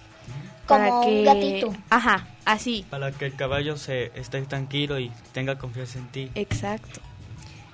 Como 0.66 1.00
un 1.02 1.24
gatito. 1.24 1.72
Ajá, 1.88 2.26
así. 2.44 2.84
Para 2.90 3.10
que 3.12 3.24
el 3.26 3.34
caballo 3.34 3.78
se 3.78 4.12
esté 4.14 4.42
tranquilo 4.42 4.98
y 4.98 5.10
tenga 5.32 5.58
confianza 5.58 5.98
en 5.98 6.08
ti. 6.08 6.30
Exacto. 6.34 7.00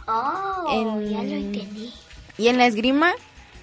Oh, 0.06 0.66
En- 0.70 1.10
ya 1.10 1.22
lo 1.22 1.34
entendí. 1.34 1.92
Y 2.38 2.48
en 2.48 2.58
la 2.58 2.66
esgrima 2.66 3.12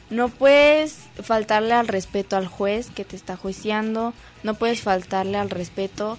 no 0.09 0.27
puedes 0.27 0.97
faltarle 1.23 1.73
al 1.73 1.87
respeto 1.87 2.35
al 2.35 2.47
juez 2.47 2.89
que 2.89 3.05
te 3.05 3.15
está 3.15 3.37
juiciando, 3.37 4.13
no 4.43 4.55
puedes 4.55 4.81
faltarle 4.81 5.37
al 5.37 5.49
respeto 5.49 6.17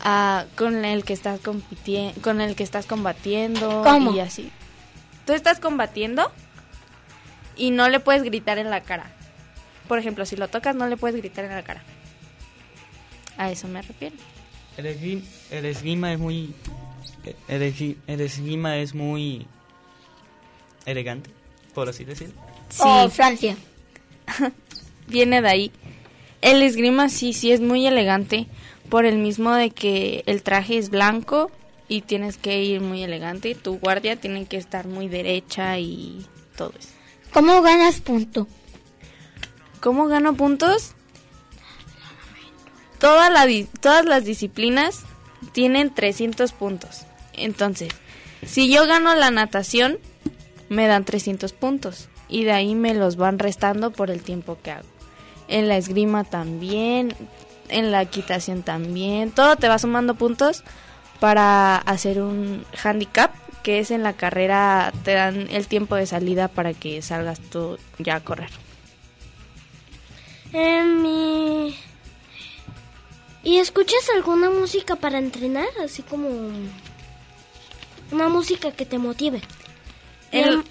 a 0.00 0.46
con 0.56 0.84
el 0.84 1.04
que 1.04 1.12
estás 1.12 1.40
compitiendo, 1.40 2.20
con 2.22 2.40
el 2.40 2.56
que 2.56 2.62
estás 2.64 2.86
combatiendo 2.86 3.82
¿Cómo? 3.82 4.14
y 4.14 4.20
así. 4.20 4.50
Tú 5.26 5.32
estás 5.32 5.60
combatiendo 5.60 6.30
y 7.56 7.70
no 7.70 7.88
le 7.88 8.00
puedes 8.00 8.22
gritar 8.22 8.58
en 8.58 8.70
la 8.70 8.80
cara. 8.82 9.10
Por 9.88 9.98
ejemplo, 9.98 10.26
si 10.26 10.36
lo 10.36 10.48
tocas 10.48 10.74
no 10.76 10.86
le 10.88 10.96
puedes 10.96 11.16
gritar 11.16 11.44
en 11.44 11.52
la 11.52 11.62
cara. 11.62 11.82
A 13.36 13.50
eso 13.50 13.68
me 13.68 13.82
refiero. 13.82 14.16
El, 14.76 14.86
esgrim- 14.86 15.24
el 15.50 15.64
esgrima 15.66 16.12
es 16.12 16.18
muy... 16.18 16.54
El, 17.48 17.62
esgri- 17.62 17.96
el 18.06 18.20
esgrima 18.20 18.76
es 18.78 18.94
muy 18.94 19.46
elegante, 20.84 21.30
por 21.74 21.88
así 21.88 22.04
decirlo. 22.04 22.34
Oh, 22.80 23.08
Francia. 23.10 23.56
Viene 25.06 25.40
de 25.42 25.48
ahí. 25.48 25.72
El 26.42 26.62
esgrima 26.62 27.08
sí, 27.08 27.32
sí 27.32 27.52
es 27.52 27.60
muy 27.60 27.86
elegante 27.86 28.46
por 28.88 29.04
el 29.06 29.18
mismo 29.18 29.52
de 29.54 29.70
que 29.70 30.22
el 30.26 30.42
traje 30.42 30.78
es 30.78 30.90
blanco 30.90 31.50
y 31.88 32.02
tienes 32.02 32.36
que 32.36 32.62
ir 32.62 32.80
muy 32.80 33.02
elegante. 33.02 33.54
Tu 33.54 33.78
guardia 33.78 34.16
tiene 34.16 34.46
que 34.46 34.56
estar 34.56 34.86
muy 34.86 35.08
derecha 35.08 35.78
y 35.78 36.26
todo 36.56 36.72
eso. 36.78 36.88
¿Cómo 37.32 37.62
ganas 37.62 38.00
punto? 38.00 38.46
¿Cómo 39.80 40.06
gano 40.06 40.34
puntos? 40.34 40.92
Toda 42.98 43.28
la 43.30 43.44
di- 43.46 43.68
todas 43.80 44.04
las 44.04 44.24
disciplinas 44.24 45.02
tienen 45.52 45.92
300 45.92 46.52
puntos. 46.52 47.02
Entonces, 47.34 47.88
si 48.46 48.72
yo 48.72 48.86
gano 48.86 49.14
la 49.14 49.30
natación, 49.30 49.98
me 50.68 50.86
dan 50.86 51.04
300 51.04 51.52
puntos. 51.52 52.08
Y 52.28 52.44
de 52.44 52.52
ahí 52.52 52.74
me 52.74 52.94
los 52.94 53.16
van 53.16 53.38
restando 53.38 53.90
por 53.90 54.10
el 54.10 54.22
tiempo 54.22 54.56
que 54.62 54.70
hago. 54.70 54.88
En 55.48 55.68
la 55.68 55.76
esgrima 55.76 56.24
también, 56.24 57.14
en 57.68 57.90
la 57.92 58.02
equitación 58.02 58.62
también. 58.62 59.30
Todo 59.30 59.56
te 59.56 59.68
va 59.68 59.78
sumando 59.78 60.14
puntos 60.14 60.62
para 61.20 61.76
hacer 61.76 62.20
un 62.20 62.64
handicap, 62.82 63.32
que 63.62 63.78
es 63.78 63.90
en 63.90 64.02
la 64.02 64.12
carrera 64.12 64.92
te 65.04 65.14
dan 65.14 65.48
el 65.50 65.66
tiempo 65.66 65.94
de 65.94 66.06
salida 66.06 66.48
para 66.48 66.74
que 66.74 67.00
salgas 67.02 67.40
tú 67.40 67.78
ya 67.98 68.16
a 68.16 68.20
correr. 68.20 68.50
En 70.52 71.02
mi... 71.02 71.76
¿Y 73.42 73.58
escuchas 73.58 74.08
alguna 74.14 74.50
música 74.50 74.96
para 74.96 75.18
entrenar? 75.18 75.68
Así 75.84 76.02
como... 76.02 76.28
Una 78.10 78.28
música 78.28 78.70
que 78.72 78.86
te 78.86 78.98
motive. 78.98 79.40
El- 80.30 80.62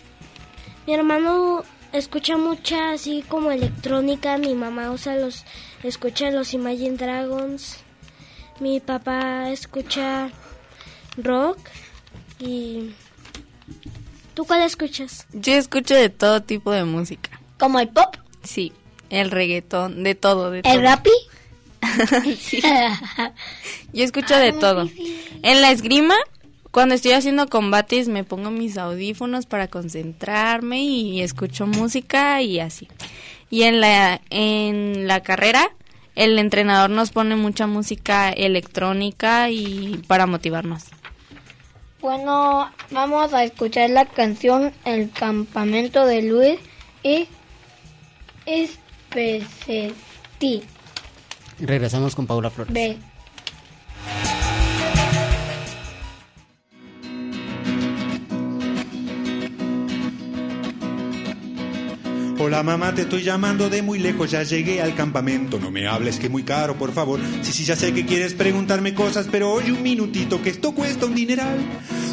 mi 0.88 0.93
hermano 0.93 1.63
escucha 1.91 2.38
mucha 2.38 2.91
así 2.93 3.23
como 3.27 3.51
electrónica. 3.51 4.38
Mi 4.38 4.53
mamá 4.56 4.91
usa 4.91 5.15
los... 5.15 5.43
Escucha 5.83 6.31
los 6.31 6.53
Imagine 6.53 6.95
Dragons. 6.95 7.77
Mi 8.59 8.79
papá 8.79 9.49
escucha 9.49 10.29
rock. 11.17 11.57
¿Y 12.39 12.91
tú 14.33 14.45
cuál 14.45 14.61
escuchas? 14.61 15.27
Yo 15.33 15.53
escucho 15.53 15.93
de 15.93 16.09
todo 16.09 16.41
tipo 16.41 16.71
de 16.71 16.85
música. 16.85 17.41
¿Como 17.59 17.79
el 17.79 17.89
pop? 17.89 18.15
Sí, 18.43 18.71
el 19.09 19.29
reggaetón, 19.29 20.03
de 20.03 20.15
todo, 20.15 20.51
de 20.51 20.61
todo. 20.61 20.73
¿El 20.73 20.81
rapi? 20.81 21.11
sí. 22.39 22.61
Yo 23.93 24.03
escucho 24.03 24.37
de 24.37 24.53
todo. 24.53 24.89
En 25.43 25.61
la 25.61 25.71
esgrima, 25.71 26.15
cuando 26.71 26.95
estoy 26.95 27.11
haciendo 27.11 27.47
combates, 27.47 28.07
me 28.07 28.23
pongo 28.23 28.51
mis 28.51 28.77
audífonos 28.77 29.45
para 29.45 29.67
concentrarme 29.67 30.81
y 30.81 31.21
escucho 31.21 31.67
música 31.67 32.41
y 32.41 32.59
así. 32.59 32.87
Y 33.53 33.61
en 33.65 33.81
la, 33.81 34.19
en 34.31 35.07
la 35.07 35.21
carrera, 35.21 35.69
el 36.15 36.39
entrenador 36.39 36.89
nos 36.89 37.11
pone 37.11 37.35
mucha 37.35 37.67
música 37.67 38.31
electrónica 38.31 39.51
y 39.51 40.01
para 40.07 40.25
motivarnos. 40.25 40.85
Bueno, 42.01 42.71
vamos 42.89 43.31
a 43.31 43.43
escuchar 43.43 43.91
la 43.91 44.05
canción 44.05 44.73
El 44.85 45.11
campamento 45.11 46.07
de 46.07 46.23
Luis 46.23 46.59
y 47.03 47.27
Especeti. 48.47 49.93
Regresamos 51.59 52.15
con 52.15 52.25
Paula 52.25 52.49
Flores. 52.49 52.73
Ve. 52.73 52.97
Hola 62.53 62.61
mamá, 62.61 62.93
te 62.93 63.01
estoy 63.01 63.23
llamando 63.23 63.67
de 63.67 63.81
muy 63.81 63.97
lejos, 63.97 64.29
ya 64.29 64.43
llegué 64.43 64.79
al 64.79 64.93
campamento. 64.93 65.59
No 65.59 65.71
me 65.71 65.87
hables 65.87 66.19
que 66.19 66.29
muy 66.29 66.43
caro, 66.43 66.75
por 66.77 66.93
favor. 66.93 67.19
Sí, 67.41 67.51
sí, 67.51 67.65
ya 67.65 67.75
sé 67.75 67.95
que 67.95 68.05
quieres 68.05 68.35
preguntarme 68.35 68.93
cosas, 68.93 69.27
pero 69.31 69.51
oye 69.51 69.71
un 69.71 69.81
minutito 69.81 70.39
que 70.39 70.51
esto 70.51 70.71
cuesta 70.71 71.07
un 71.07 71.15
dineral. 71.15 71.57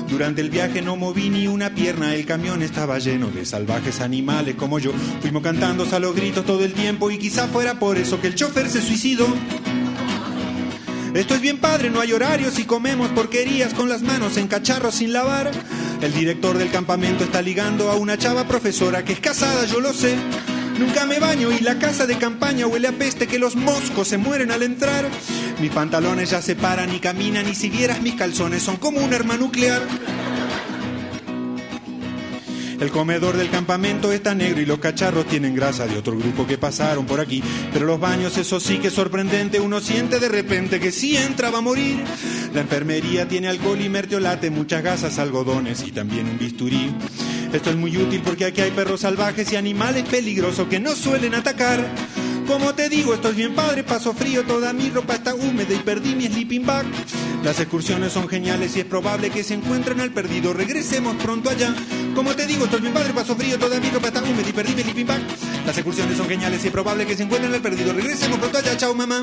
Durante 0.09 0.40
el 0.40 0.48
viaje 0.48 0.81
no 0.81 0.96
moví 0.96 1.29
ni 1.29 1.46
una 1.46 1.74
pierna, 1.74 2.14
el 2.14 2.24
camión 2.24 2.62
estaba 2.62 2.98
lleno 2.98 3.29
de 3.29 3.44
salvajes 3.44 4.00
animales 4.00 4.55
como 4.55 4.79
yo. 4.79 4.92
Fuimos 5.20 5.42
cantando 5.42 5.85
a 5.85 6.12
gritos 6.14 6.46
todo 6.46 6.64
el 6.64 6.72
tiempo 6.72 7.11
y 7.11 7.18
quizá 7.18 7.46
fuera 7.46 7.79
por 7.79 7.98
eso 7.98 8.18
que 8.18 8.29
el 8.29 8.35
chofer 8.35 8.70
se 8.70 8.81
suicidó. 8.81 9.26
Esto 11.12 11.35
es 11.35 11.42
bien 11.42 11.59
padre, 11.59 11.90
no 11.90 12.00
hay 12.00 12.14
horarios 12.14 12.59
y 12.59 12.64
comemos 12.64 13.11
porquerías 13.11 13.74
con 13.74 13.90
las 13.90 14.00
manos 14.00 14.38
en 14.38 14.48
cacharros 14.48 14.94
sin 14.94 15.12
lavar. 15.12 15.50
El 16.03 16.15
director 16.15 16.57
del 16.57 16.71
campamento 16.71 17.25
está 17.25 17.43
ligando 17.43 17.91
a 17.91 17.97
una 17.97 18.17
chava 18.17 18.49
profesora 18.49 19.05
que 19.05 19.13
es 19.13 19.21
casada, 19.21 19.67
yo 19.67 19.81
lo 19.81 19.93
sé. 19.93 20.17
Nunca 20.79 21.05
me 21.05 21.19
baño 21.19 21.53
y 21.53 21.61
la 21.61 21.79
casa 21.79 22.07
de 22.07 22.17
campaña 22.17 22.67
huele 22.67 22.89
a 22.89 22.93
peste 22.93 23.27
que 23.27 23.39
los 23.39 23.55
moscos 23.55 24.09
se 24.09 24.17
mueren 24.17 24.51
al 24.51 24.63
entrar. 24.63 25.07
Mis 25.61 25.71
pantalones 25.71 26.31
ya 26.31 26.41
se 26.41 26.57
paran 26.57 26.95
y 26.95 27.01
caminan 27.01 27.47
y 27.47 27.55
si 27.55 27.69
vieras 27.69 28.01
mis 28.01 28.15
calzones 28.15 28.63
son 28.63 28.79
como 28.79 29.01
un 29.01 29.13
arma 29.13 29.37
nuclear. 29.37 29.83
El 32.81 32.90
comedor 32.90 33.37
del 33.37 33.51
campamento 33.51 34.11
está 34.11 34.35
negro 34.35 34.62
y 34.62 34.64
los 34.64 34.79
cacharros 34.79 35.27
tienen 35.27 35.55
grasa 35.55 35.87
de 35.87 35.99
otro 35.99 36.16
grupo 36.16 36.47
que 36.47 36.57
pasaron 36.57 37.05
por 37.05 37.21
aquí. 37.21 37.43
Pero 37.75 37.85
los 37.85 38.01
baños, 38.01 38.38
eso 38.38 38.59
sí 38.59 38.79
que 38.79 38.88
es 38.88 38.95
sorprendente. 38.95 39.61
Uno 39.61 39.81
siente 39.81 40.19
de 40.19 40.31
repente 40.31 40.81
que 40.81 40.90
si 40.90 41.14
entra 41.14 41.51
va 41.51 41.59
a 41.59 41.62
morir. 41.62 42.03
La 42.55 42.62
enfermería 42.62 43.29
tiene 43.29 43.49
alcohol 43.49 43.81
y 43.83 43.90
mertiolate, 43.90 44.51
muchas 44.51 44.83
gasas, 44.83 45.19
algodones 45.19 45.87
y 45.87 45.93
también 45.93 46.27
un 46.27 46.38
bisturí. 46.38 46.90
Esto 47.53 47.69
es 47.69 47.77
muy 47.77 47.97
útil 47.99 48.23
porque 48.25 48.47
aquí 48.47 48.62
hay 48.62 48.71
perros 48.71 49.01
salvajes 49.01 49.53
y 49.53 49.57
animales 49.57 50.05
peligrosos 50.05 50.66
que 50.69 50.81
no 50.81 50.95
suelen 50.95 51.35
atacar. 51.35 51.87
Como 52.51 52.75
te 52.75 52.89
digo, 52.89 53.15
esto 53.15 53.29
es 53.29 53.37
bien 53.37 53.55
padre, 53.55 53.85
paso 53.85 54.13
frío, 54.13 54.43
toda 54.45 54.73
mi 54.73 54.91
ropa 54.91 55.15
está 55.15 55.37
húmeda 55.37 55.73
y 55.73 55.79
perdí 55.79 56.17
mi 56.17 56.27
sleeping 56.27 56.67
bag. 56.67 56.85
Las 57.45 57.61
excursiones 57.61 58.13
son 58.13 58.29
geniales 58.29 58.77
y 58.77 58.81
es 58.81 58.87
probable 58.87 59.31
que 59.31 59.45
se 59.45 59.55
encuentren 59.55 60.01
al 60.01 60.11
perdido. 60.11 60.53
Regresemos 60.53 61.15
pronto 61.23 61.49
allá. 61.49 61.73
Como 62.13 62.35
te 62.35 62.49
digo, 62.49 62.65
esto 62.65 62.79
es 62.79 62.83
bien 62.83 62.93
padre, 62.93 63.15
paso 63.15 63.37
frío, 63.37 63.57
toda 63.57 63.79
mi 63.79 63.89
ropa 63.91 64.09
está 64.09 64.21
húmeda 64.21 64.49
y 64.49 64.53
perdí 64.53 64.75
mi 64.75 64.83
sleeping 64.83 65.07
bag. 65.07 65.21
Las 65.65 65.77
excursiones 65.79 66.17
son 66.17 66.29
geniales 66.29 66.65
y 66.65 66.67
es 66.67 66.73
probable 66.73 67.07
que 67.07 67.17
se 67.17 67.23
encuentren 67.23 67.55
al 67.55 67.63
perdido. 67.63 67.93
Regresemos 67.93 68.41
pronto 68.41 68.59
allá. 68.59 68.77
Chao, 68.77 68.97
mamá. 68.97 69.23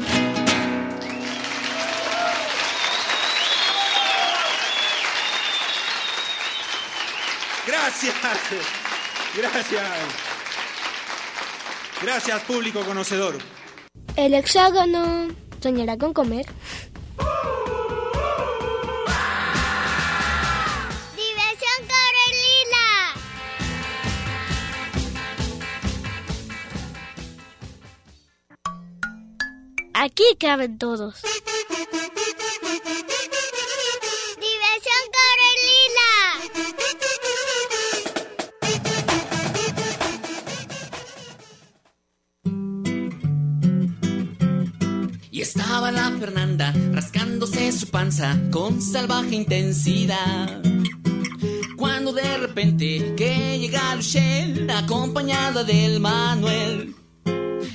Gracias. 7.68 8.16
Gracias. 9.36 10.27
Gracias, 12.02 12.44
público 12.44 12.82
conocedor. 12.82 13.38
El 14.16 14.34
hexágono 14.36 15.28
soñará 15.62 15.98
con 15.98 16.14
comer. 16.14 16.46
Diversión 21.16 21.88
Carolina. 21.88 22.86
Aquí 29.94 30.24
caben 30.40 30.78
todos. 30.78 31.24
Su 47.78 47.88
panza 47.90 48.36
con 48.50 48.82
salvaje 48.82 49.36
intensidad. 49.36 50.62
Cuando 51.76 52.12
de 52.12 52.38
repente 52.38 53.14
que 53.16 53.60
llega 53.60 53.96
Luchelle 53.96 54.72
acompañada 54.72 55.64
del 55.64 56.00
Manuel. 56.00 56.96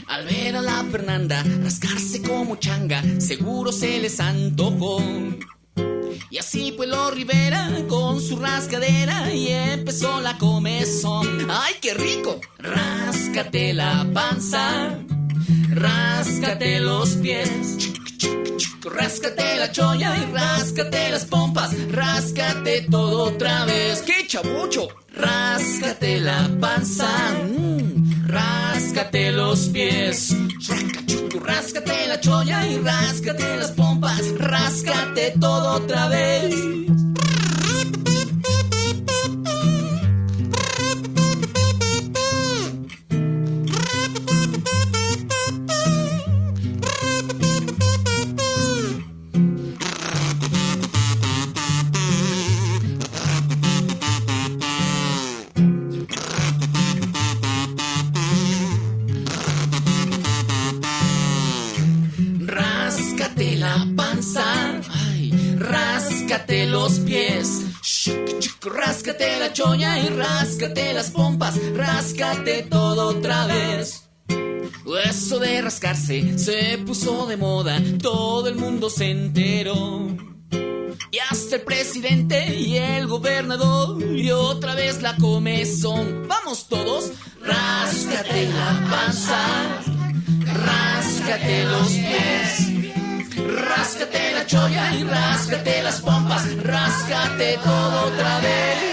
Al 0.08 0.24
ver 0.24 0.56
a 0.56 0.62
la 0.62 0.84
Fernanda 0.90 1.44
rascarse 1.62 2.20
como 2.22 2.56
changa, 2.56 3.02
seguro 3.18 3.70
se 3.70 4.00
les 4.00 4.18
antojó. 4.18 5.00
Y 6.30 6.38
así 6.38 6.72
pues 6.76 6.88
lo 6.88 7.12
Rivera 7.12 7.70
con 7.86 8.20
su 8.20 8.36
rascadera 8.38 9.32
y 9.32 9.48
empezó 9.48 10.20
la 10.20 10.36
comezón. 10.36 11.48
¡Ay, 11.48 11.74
qué 11.80 11.94
rico! 11.94 12.40
Ráscate 12.58 13.72
la 13.72 14.04
panza, 14.12 14.98
ráscate 15.70 16.80
los 16.80 17.10
pies. 17.16 17.92
Ráscate 18.84 19.56
la 19.58 19.70
cholla 19.70 20.16
y 20.16 20.32
ráscate 20.32 21.10
las 21.10 21.24
pompas, 21.24 21.70
ráscate 21.90 22.86
todo 22.90 23.24
otra 23.24 23.64
vez. 23.64 24.02
¡Qué 24.02 24.26
chabucho! 24.26 24.88
Ráscate 25.14 26.20
la 26.20 26.48
panza, 26.60 27.08
mm, 27.44 28.26
ráscate 28.26 29.32
los 29.32 29.68
pies. 29.68 30.34
Ráscate 31.40 32.06
la 32.08 32.20
cholla 32.20 32.66
y 32.66 32.78
ráscate 32.78 33.56
las 33.56 33.72
pompas, 33.72 34.22
ráscate 34.38 35.34
todo 35.40 35.74
otra 35.74 36.08
vez. 36.08 36.54
Ráscate 66.32 66.66
los 66.66 66.98
pies. 67.00 67.62
Chuc, 67.82 68.38
chuc, 68.38 68.64
Ráscate 68.74 69.38
la 69.38 69.52
cholla 69.52 69.98
y 69.98 70.08
ráscate 70.08 70.94
las 70.94 71.10
pompas, 71.10 71.58
ráscate 71.74 72.62
todo 72.70 73.08
otra 73.08 73.46
vez. 73.46 74.08
Eso 75.04 75.38
de 75.38 75.60
rascarse 75.60 76.38
se 76.38 76.78
puso 76.78 77.26
de 77.26 77.36
moda, 77.36 77.78
todo 78.00 78.48
el 78.48 78.54
mundo 78.54 78.88
se 78.88 79.10
enteró. 79.10 80.08
Y 81.10 81.18
hasta 81.30 81.56
el 81.56 81.62
presidente 81.62 82.56
y 82.56 82.78
el 82.78 83.06
gobernador 83.06 84.02
y 84.02 84.30
otra 84.30 84.74
vez 84.74 85.02
la 85.02 85.14
comezón. 85.16 86.26
Vamos 86.28 86.66
todos, 86.66 87.12
ráscate 87.42 88.48
la 88.48 88.88
panza, 88.90 89.82
ráscate 90.46 91.64
los 91.66 91.88
pies, 91.90 92.41
cholla 94.52 94.94
y 94.94 95.02
ráscate 95.04 95.82
las 95.82 96.02
pompas, 96.02 96.44
ráscate 96.62 97.58
todo 97.64 98.06
otra 98.08 98.38
vez. 98.40 98.91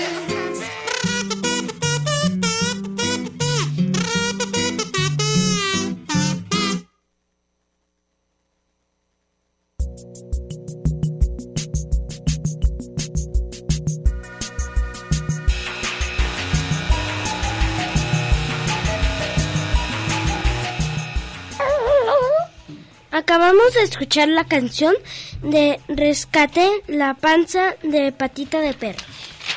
Acabamos 23.70 23.74
de 23.74 23.84
escuchar 23.84 24.28
la 24.30 24.44
canción 24.46 24.96
de 25.42 25.80
Rescate 25.88 26.70
la 26.88 27.14
panza 27.14 27.76
de 27.84 28.12
patita 28.12 28.60
de 28.60 28.74
perro. 28.74 29.06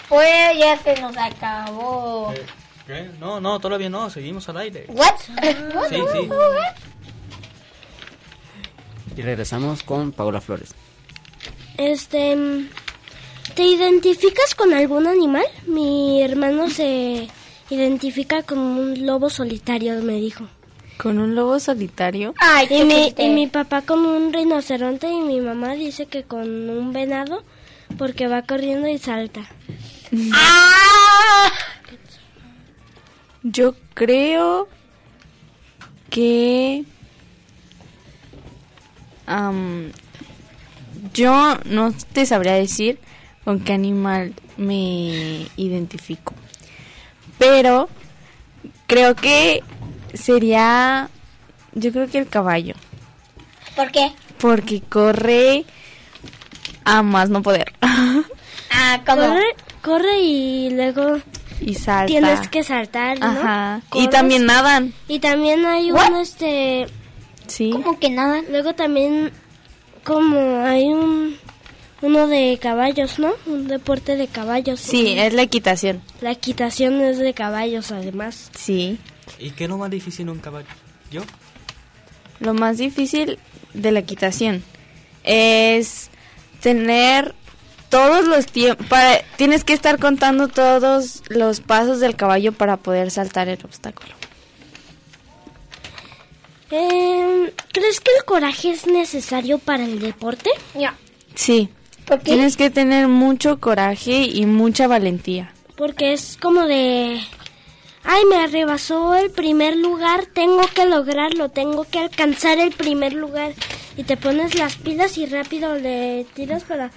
Pues 0.09 0.59
ya 0.59 0.77
se 0.79 1.01
nos 1.01 1.17
acabó. 1.17 2.33
¿Qué? 2.87 3.11
No, 3.21 3.41
no, 3.41 3.59
todavía 3.61 3.89
no, 3.89 4.11
seguimos 4.11 4.49
al 4.49 4.59
aire. 4.59 4.87
¿What? 4.89 5.17
Sí, 5.89 5.97
sí. 6.13 6.29
Y 9.15 9.21
regresamos 9.21 9.83
con 9.83 10.11
Paula 10.11 10.41
Flores. 10.41 10.75
Este, 11.77 12.35
mm, 12.35 12.71
¿te 13.55 13.63
identificas 13.63 14.55
con 14.55 14.73
algún 14.73 15.07
animal? 15.07 15.45
Mi 15.67 16.23
hermano 16.23 16.71
se 16.71 17.29
identifica 17.69 18.43
con 18.43 18.59
un 18.59 19.05
lobo 19.05 19.29
solitario, 19.29 20.01
me 20.01 20.15
dijo. 20.15 20.49
¿Con 20.99 21.19
un 21.19 21.35
lobo 21.35 21.59
solitario? 21.59 22.35
Ay, 22.39 22.67
Y 22.71 22.85
mi, 22.85 22.95
triste. 22.95 23.23
y 23.25 23.31
mi 23.31 23.47
papá 23.49 23.83
con 23.83 24.05
un 24.07 24.33
rinoceronte 24.33 25.09
y 25.11 25.21
mi 25.21 25.41
mamá 25.41 25.73
dice 25.73 26.07
que 26.07 26.23
con 26.23 26.71
un 26.71 26.93
venado 26.93 27.43
porque 27.99 28.29
va 28.29 28.43
corriendo 28.43 28.89
y 28.89 28.99
salta. 28.99 29.43
¡Ah! 30.33 31.51
Yo 33.43 33.75
creo 33.95 34.69
que... 36.11 36.85
am, 39.27 39.91
yo 41.15 41.57
no 41.65 41.93
te 42.13 42.25
sabría 42.27 42.53
decir 42.55 42.99
con 43.45 43.61
qué 43.61 43.73
animal 43.73 44.35
me 44.57 45.49
identifico. 45.57 46.35
Pero 47.39 47.89
creo 48.87 49.17
que 49.17 49.65
sería... 50.15 51.09
Yo 51.75 51.91
creo 51.93 52.09
que 52.09 52.19
el 52.19 52.29
caballo. 52.29 52.75
¿Por 53.77 53.91
qué? 53.91 54.13
Porque 54.39 54.83
corre 54.83 55.65
a 56.85 57.03
más 57.03 57.31
no 57.31 57.43
poder. 57.43 57.73
Ah, 58.75 59.03
¿cómo? 59.05 59.21
Corre, 59.21 59.45
corre 59.83 60.21
y 60.23 60.71
luego 60.71 61.19
y 61.61 61.75
salta. 61.75 62.07
tienes 62.07 62.49
que 62.49 62.65
saltar, 62.65 63.21
¿no? 63.21 63.27
Ajá. 63.27 63.83
Y 63.93 64.09
también 64.09 64.47
nadan. 64.47 64.95
Y 65.09 65.19
también 65.19 65.67
hay 65.67 65.93
What? 65.93 66.11
un 66.11 66.17
este 66.17 66.87
Sí. 67.49 67.69
¿Cómo 67.71 67.99
que 67.99 68.09
nada? 68.09 68.41
luego 68.51 68.75
también 68.75 69.31
como 70.05 70.65
hay 70.65 70.87
un 70.89 71.37
uno 72.01 72.27
de 72.29 72.59
caballos, 72.61 73.19
¿no? 73.19 73.33
Un 73.47 73.69
deporte 73.69 74.17
de 74.17 74.27
caballos. 74.27 74.81
Sí, 74.81 75.15
es 75.19 75.35
la 75.35 75.43
equitación. 75.43 76.01
La 76.23 76.33
equitación 76.33 77.01
es 77.03 77.19
de 77.19 77.35
caballos 77.35 77.93
además. 77.93 78.51
Sí. 78.57 78.99
¿Y 79.43 79.51
qué 79.51 79.65
es 79.65 79.71
lo 79.71 79.77
más 79.77 79.91
difícil 79.91 80.23
en 80.23 80.31
un 80.31 80.39
caballo? 80.39 80.69
¿Yo? 81.11 81.23
Lo 82.39 82.55
más 82.55 82.79
difícil 82.79 83.39
de 83.75 83.91
la 83.91 83.99
equitación 83.99 84.63
es 85.25 86.11
tener 86.61 87.35
todos 87.89 88.25
los 88.25 88.47
tiempos. 88.47 88.87
Tienes 89.37 89.65
que 89.65 89.73
estar 89.73 89.99
contando 89.99 90.47
todos 90.47 91.23
los 91.29 91.61
pasos 91.61 91.99
del 91.99 92.15
caballo 92.15 92.53
para 92.53 92.77
poder 92.77 93.11
saltar 93.11 93.49
el 93.49 93.59
obstáculo. 93.65 94.15
Eh, 96.71 97.53
¿Crees 97.73 98.01
que 98.01 98.11
el 98.17 98.25
coraje 98.25 98.71
es 98.71 98.87
necesario 98.87 99.59
para 99.59 99.85
el 99.85 99.99
deporte? 99.99 100.51
Ya. 100.75 100.95
Sí. 101.35 101.69
¿Por 102.07 102.21
qué? 102.21 102.33
Tienes 102.33 102.57
que 102.57 102.71
tener 102.71 103.09
mucho 103.09 103.59
coraje 103.61 104.23
y 104.23 104.47
mucha 104.47 104.87
valentía. 104.87 105.53
Porque 105.77 106.13
es 106.13 106.39
como 106.41 106.63
de... 106.67 107.21
Ay, 108.05 108.25
me 108.25 108.37
arrebasó 108.37 109.15
el 109.15 109.31
primer 109.31 109.77
lugar, 109.77 110.27
tengo 110.27 110.63
que 110.75 110.87
lograrlo, 110.87 111.49
tengo 111.51 111.85
que 111.85 112.01
alcanzar 112.01 112.59
el 112.59 112.73
primer 112.73 113.13
lugar. 113.13 113.53
Y 113.97 114.05
te 114.05 114.17
pones 114.17 114.55
las 114.57 114.77
pilas 114.77 115.19
y 115.19 115.27
rápido 115.27 115.77
le 115.77 116.27
tiras 116.35 116.65
para... 116.65 116.91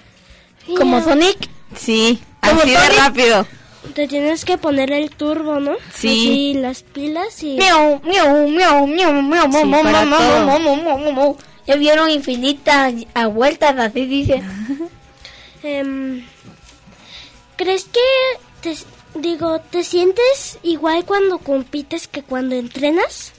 ¿Como. 0.77 1.01
Sonic? 1.03 1.37
Sí, 1.75 2.19
¿Como 2.41 2.61
así 2.61 2.71
de 2.71 2.89
rápido. 2.97 3.45
Te 3.93 4.07
tienes 4.07 4.45
que 4.45 4.57
poner 4.57 4.91
el 4.91 5.11
turbo, 5.11 5.59
¿no? 5.59 5.75
Sí. 5.93 6.07
Así, 6.07 6.53
las 6.55 6.81
pilas 6.83 7.43
y... 7.43 7.57
Miau, 7.57 8.01
miau, 8.03 8.47
miau, 8.47 8.87
miau, 8.87 9.21
miau, 9.21 9.51
Sí, 9.51 9.65
miau, 9.65 9.83
para 9.83 10.05
miau, 10.05 10.19
todo. 10.19 10.45
miau, 10.45 10.59
miau, 10.59 10.75
miau, 10.77 10.97
miau, 10.97 11.13
miau. 11.13 11.37
Ya 11.67 11.75
vieron 11.75 12.09
infinitas 12.09 12.93
a 13.13 13.27
vueltas, 13.27 13.77
así 13.77 14.05
dice. 14.05 14.41
Em, 15.63 16.25
¿Crees 17.57 17.85
que 17.85 17.99
te, 18.61 18.75
digo, 19.15 19.59
te 19.59 19.83
sientes 19.83 20.57
igual 20.63 21.05
cuando 21.05 21.37
compites 21.39 22.07
que 22.07 22.21
cuando 22.23 22.55
entrenas? 22.55 23.33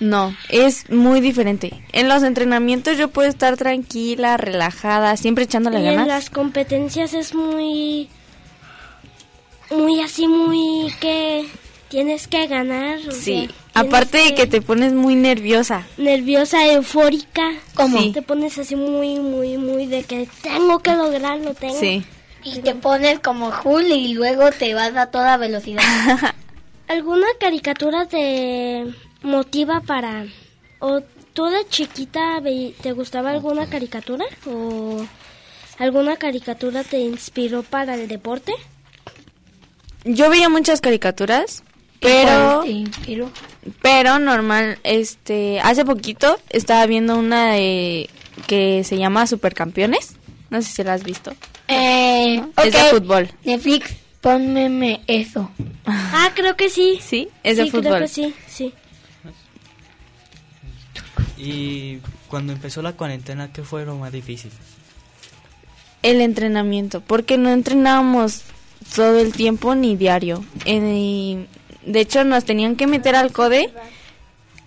No, 0.00 0.34
es 0.48 0.88
muy 0.90 1.20
diferente. 1.20 1.82
En 1.92 2.08
los 2.08 2.22
entrenamientos 2.22 2.96
yo 2.96 3.08
puedo 3.08 3.28
estar 3.28 3.56
tranquila, 3.58 4.36
relajada, 4.38 5.16
siempre 5.16 5.44
echándole 5.44 5.78
y 5.80 5.86
en 5.86 5.94
ganas. 5.96 6.06
las 6.08 6.30
competencias 6.30 7.12
es 7.12 7.34
muy 7.34 8.08
muy 9.70 10.00
así 10.00 10.26
muy 10.26 10.92
que 11.00 11.46
tienes 11.88 12.26
que 12.28 12.46
ganar 12.46 12.98
Sí, 13.12 13.48
sea, 13.72 13.82
aparte 13.82 14.18
de 14.18 14.34
que 14.34 14.46
te 14.46 14.60
pones 14.62 14.92
muy 14.92 15.14
nerviosa. 15.14 15.86
nerviosa 15.96 16.66
eufórica 16.72 17.52
¿Cómo? 17.74 18.00
Sí. 18.00 18.10
te 18.12 18.22
pones 18.22 18.58
así 18.58 18.74
muy 18.76 19.20
muy 19.20 19.58
muy 19.58 19.86
de 19.86 20.02
que 20.02 20.28
tengo 20.42 20.80
que 20.80 20.92
lograrlo 20.94 21.54
tengo 21.54 21.78
Sí. 21.78 22.04
Y 22.42 22.60
te 22.60 22.74
pones 22.74 23.18
como 23.20 23.48
Hulk 23.50 23.88
y 23.88 24.14
luego 24.14 24.50
te 24.50 24.74
vas 24.74 24.96
a 24.96 25.06
toda 25.06 25.36
velocidad. 25.36 25.82
alguna 26.88 27.26
caricatura 27.38 28.06
te 28.06 28.84
motiva 29.22 29.80
para 29.80 30.24
o 30.80 31.00
tú 31.34 31.44
de 31.46 31.66
chiquita 31.68 32.40
te 32.82 32.92
gustaba 32.92 33.30
alguna 33.30 33.68
caricatura 33.68 34.24
o 34.46 35.04
alguna 35.78 36.16
caricatura 36.16 36.82
te 36.82 36.98
inspiró 36.98 37.62
para 37.62 37.94
el 37.94 38.08
deporte 38.08 38.52
Yo 40.04 40.30
veía 40.30 40.48
muchas 40.48 40.80
caricaturas, 40.80 41.62
pero 42.00 42.56
¿Cuál 42.56 42.64
te 42.64 42.70
inspiró? 42.70 43.30
pero 43.82 44.18
normal, 44.18 44.78
este, 44.82 45.60
hace 45.60 45.84
poquito 45.84 46.38
estaba 46.48 46.84
viendo 46.86 47.16
una 47.16 47.52
de 47.52 48.10
que 48.46 48.82
se 48.84 48.96
llama 48.96 49.26
Supercampeones. 49.26 50.16
No 50.48 50.60
sé 50.62 50.72
si 50.72 50.82
la 50.82 50.94
has 50.94 51.04
visto. 51.04 51.32
Eh, 51.70 52.42
Es 52.64 52.72
de 52.72 52.78
fútbol. 52.90 53.30
Netflix, 53.44 53.94
pónmeme 54.20 55.00
eso. 55.06 55.50
ah 55.86 56.30
creo 56.34 56.56
que 56.56 56.68
sí 56.68 56.98
Sí, 57.02 57.28
es 57.42 57.56
de 57.56 57.64
sí, 57.64 57.70
creo 57.70 57.82
fútbol. 57.82 58.00
que 58.00 58.08
sí 58.08 58.34
sí 58.48 58.72
Y 61.38 61.98
cuando 62.28 62.52
empezó 62.52 62.82
la 62.82 62.92
cuarentena, 62.92 63.52
¿qué 63.52 63.62
fue 63.62 63.84
lo 63.86 63.96
más 63.96 64.12
difícil? 64.12 64.50
El 66.02 66.20
entrenamiento, 66.20 67.00
porque 67.00 67.38
no 67.38 67.50
entrenábamos 67.50 68.42
todo 68.94 69.18
el 69.20 69.32
tiempo 69.32 69.74
ni 69.74 69.96
diario. 69.96 70.44
En- 70.64 70.94
y 70.94 71.46
de 71.86 72.00
hecho, 72.00 72.24
nos 72.24 72.44
tenían 72.44 72.76
que 72.76 72.86
meter 72.86 73.16
al 73.16 73.32
code 73.32 73.72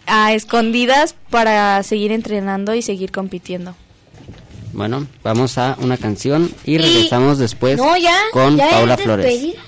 a 0.08 0.34
escondidas 0.34 1.16
para 1.30 1.82
seguir 1.84 2.12
entrenando 2.12 2.74
y 2.76 2.82
seguir 2.82 3.12
compitiendo. 3.12 3.76
Bueno, 4.74 5.08
vamos 5.24 5.58
a 5.58 5.78
una 5.80 5.98
canción 5.98 6.52
y 6.66 6.78
regresamos 6.78 7.38
después 7.38 7.78
no, 7.78 7.96
ya, 7.96 8.18
con 8.32 8.58
ya 8.58 8.70
Paula 8.70 8.98
Flores. 8.98 9.26
despedida. 9.26 9.62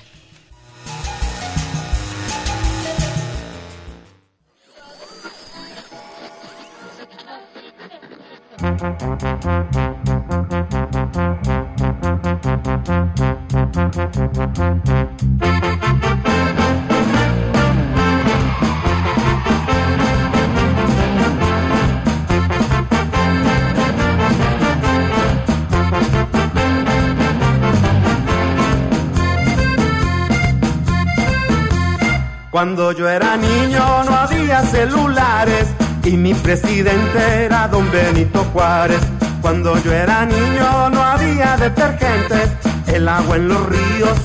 Cuando 32.56 32.90
yo 32.92 33.06
era 33.06 33.36
niño 33.36 34.04
no 34.04 34.16
había 34.16 34.62
celulares 34.62 35.66
y 36.04 36.16
mi 36.16 36.32
presidente 36.32 37.44
era 37.44 37.68
don 37.68 37.92
Benito 37.92 38.42
Juárez. 38.44 39.02
Cuando 39.42 39.76
yo 39.82 39.92
era 39.92 40.24
niño 40.24 40.88
no 40.88 41.02
había 41.02 41.58
detergentes, 41.58 42.48
el 42.86 43.06
agua 43.08 43.36
en 43.36 43.48
los 43.48 43.66
ríos 43.66 44.18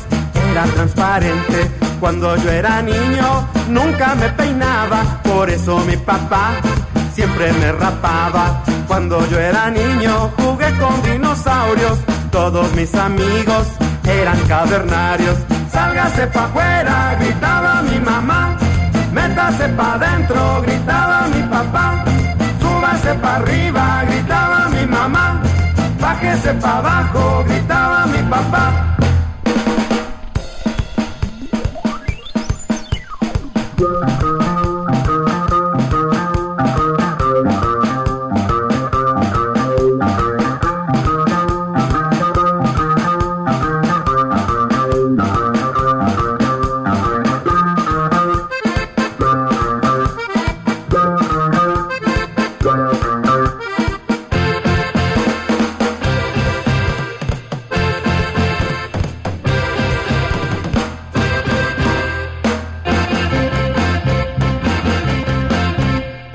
era 0.50 0.64
transparente. 0.64 1.70
Cuando 2.00 2.38
yo 2.38 2.50
era 2.52 2.82
niño 2.82 3.50
nunca 3.68 4.16
me 4.16 4.30
peinaba, 4.30 5.22
por 5.24 5.50
eso 5.50 5.80
mi 5.80 5.98
papá 5.98 6.54
siempre 7.14 7.52
me 7.52 7.74
rapaba. 7.74 8.64
Cuando 8.88 9.28
yo 9.28 9.42
era 9.42 9.70
niño 9.70 10.32
jugué 10.38 10.72
con 10.78 11.04
dinosaurios, 11.04 12.00
todos 12.32 12.72
mis 12.76 12.96
amigos 12.96 13.68
eran 14.06 14.40
cavernarios 14.48 15.36
sálgase 15.72 16.28
pa' 16.28 16.46
afuera, 16.46 17.16
gritaba 17.20 17.82
mi 17.82 18.00
mamá, 18.00 18.56
métase 19.14 19.68
pa' 19.78 19.94
adentro, 19.96 20.62
gritaba 20.62 21.28
mi 21.34 21.42
papá, 21.44 22.04
súbase 22.62 23.14
pa' 23.22 23.36
arriba, 23.36 24.04
gritaba 24.10 24.70
mi 24.70 24.86
mamá, 24.86 25.42
bájese 26.00 26.54
pa' 26.62 26.78
abajo, 26.80 27.44
gritaba 27.48 28.06
mi 28.08 28.22
papá. 28.30 28.92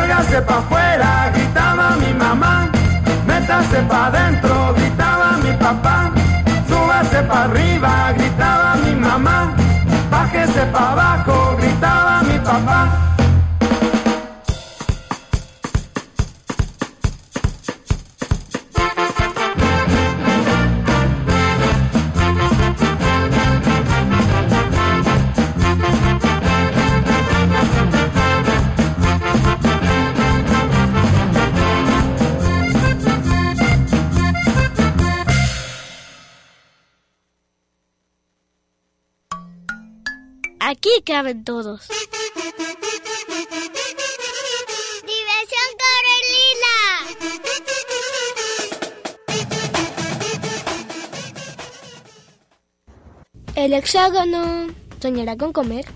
Sálgase 0.00 0.40
pa' 0.40 0.58
afuera, 0.60 1.30
gritaba 1.30 1.96
mi 2.00 2.14
mamá. 2.14 2.70
Métase 3.26 3.82
pa' 3.82 4.06
adentro, 4.06 4.72
gritaba 4.72 5.36
mi 5.44 5.52
papá. 5.52 6.10
Súbase 6.66 7.20
pa' 7.28 7.44
arriba, 7.44 8.12
gritaba 8.16 8.76
mi 8.76 8.94
mamá. 8.94 9.52
Bájese 10.10 10.64
pa' 10.72 10.92
abajo, 10.92 11.54
gritaba 11.60 12.22
mi 12.22 12.38
papá. 12.38 13.09
Aquí 40.70 41.02
caben 41.04 41.42
todos. 41.42 41.88
Diversión 45.10 45.68
Carolina. 45.82 46.76
El 53.56 53.74
hexágono 53.74 54.68
soñará 55.02 55.36
con 55.36 55.52
comer. 55.52 55.86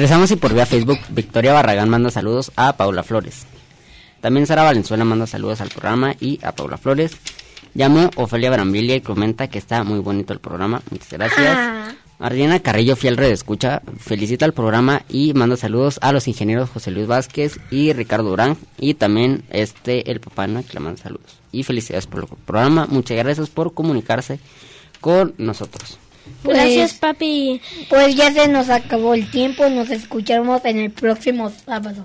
Regresamos 0.00 0.30
y 0.30 0.36
por 0.36 0.54
vía 0.54 0.64
Facebook, 0.64 0.98
Victoria 1.10 1.52
Barragán 1.52 1.90
manda 1.90 2.10
saludos 2.10 2.52
a 2.56 2.74
Paula 2.78 3.02
Flores. 3.02 3.44
También 4.22 4.46
Sara 4.46 4.62
Valenzuela 4.62 5.04
manda 5.04 5.26
saludos 5.26 5.60
al 5.60 5.68
programa 5.68 6.14
y 6.18 6.40
a 6.42 6.52
Paula 6.52 6.78
Flores. 6.78 7.12
Llamó 7.74 8.08
Ofelia 8.16 8.50
Brambilia 8.50 8.96
y 8.96 9.02
comenta 9.02 9.48
que 9.48 9.58
está 9.58 9.84
muy 9.84 9.98
bonito 9.98 10.32
el 10.32 10.38
programa. 10.38 10.80
Muchas 10.90 11.12
gracias. 11.12 11.54
Ah. 11.54 11.92
Carrillo, 12.62 12.96
fiel 12.96 13.18
red 13.18 13.30
escucha, 13.30 13.82
felicita 13.98 14.46
al 14.46 14.54
programa 14.54 15.02
y 15.10 15.34
manda 15.34 15.58
saludos 15.58 15.98
a 16.00 16.12
los 16.12 16.28
ingenieros 16.28 16.70
José 16.70 16.92
Luis 16.92 17.06
Vázquez 17.06 17.60
y 17.70 17.92
Ricardo 17.92 18.30
Durán 18.30 18.56
y 18.78 18.94
también 18.94 19.42
este 19.50 20.10
el 20.10 20.20
papá 20.20 20.46
¿no? 20.46 20.64
que 20.64 20.72
le 20.72 20.80
manda 20.80 21.02
saludos. 21.02 21.36
Y 21.52 21.62
felicidades 21.62 22.06
por 22.06 22.22
el 22.22 22.28
programa. 22.46 22.86
Muchas 22.88 23.18
gracias 23.18 23.50
por 23.50 23.74
comunicarse 23.74 24.40
con 25.02 25.34
nosotros. 25.36 25.98
Gracias, 26.44 26.94
papi. 26.94 27.60
Pues 27.88 28.14
ya 28.16 28.32
se 28.32 28.48
nos 28.48 28.70
acabó 28.70 29.14
el 29.14 29.30
tiempo. 29.30 29.68
Nos 29.68 29.90
escuchamos 29.90 30.64
en 30.64 30.78
el 30.78 30.90
próximo 30.90 31.50
sábado. 31.64 32.04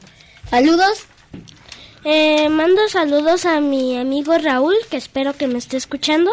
Saludos. 0.50 1.06
Eh, 2.04 2.50
mando 2.50 2.88
saludos 2.88 3.46
a 3.46 3.60
mi 3.62 3.98
amigo 3.98 4.38
Raúl, 4.38 4.76
que 4.92 4.98
espero 4.98 5.34
que 5.34 5.48
me 5.48 5.58
esté 5.58 5.78
escuchando. 5.78 6.32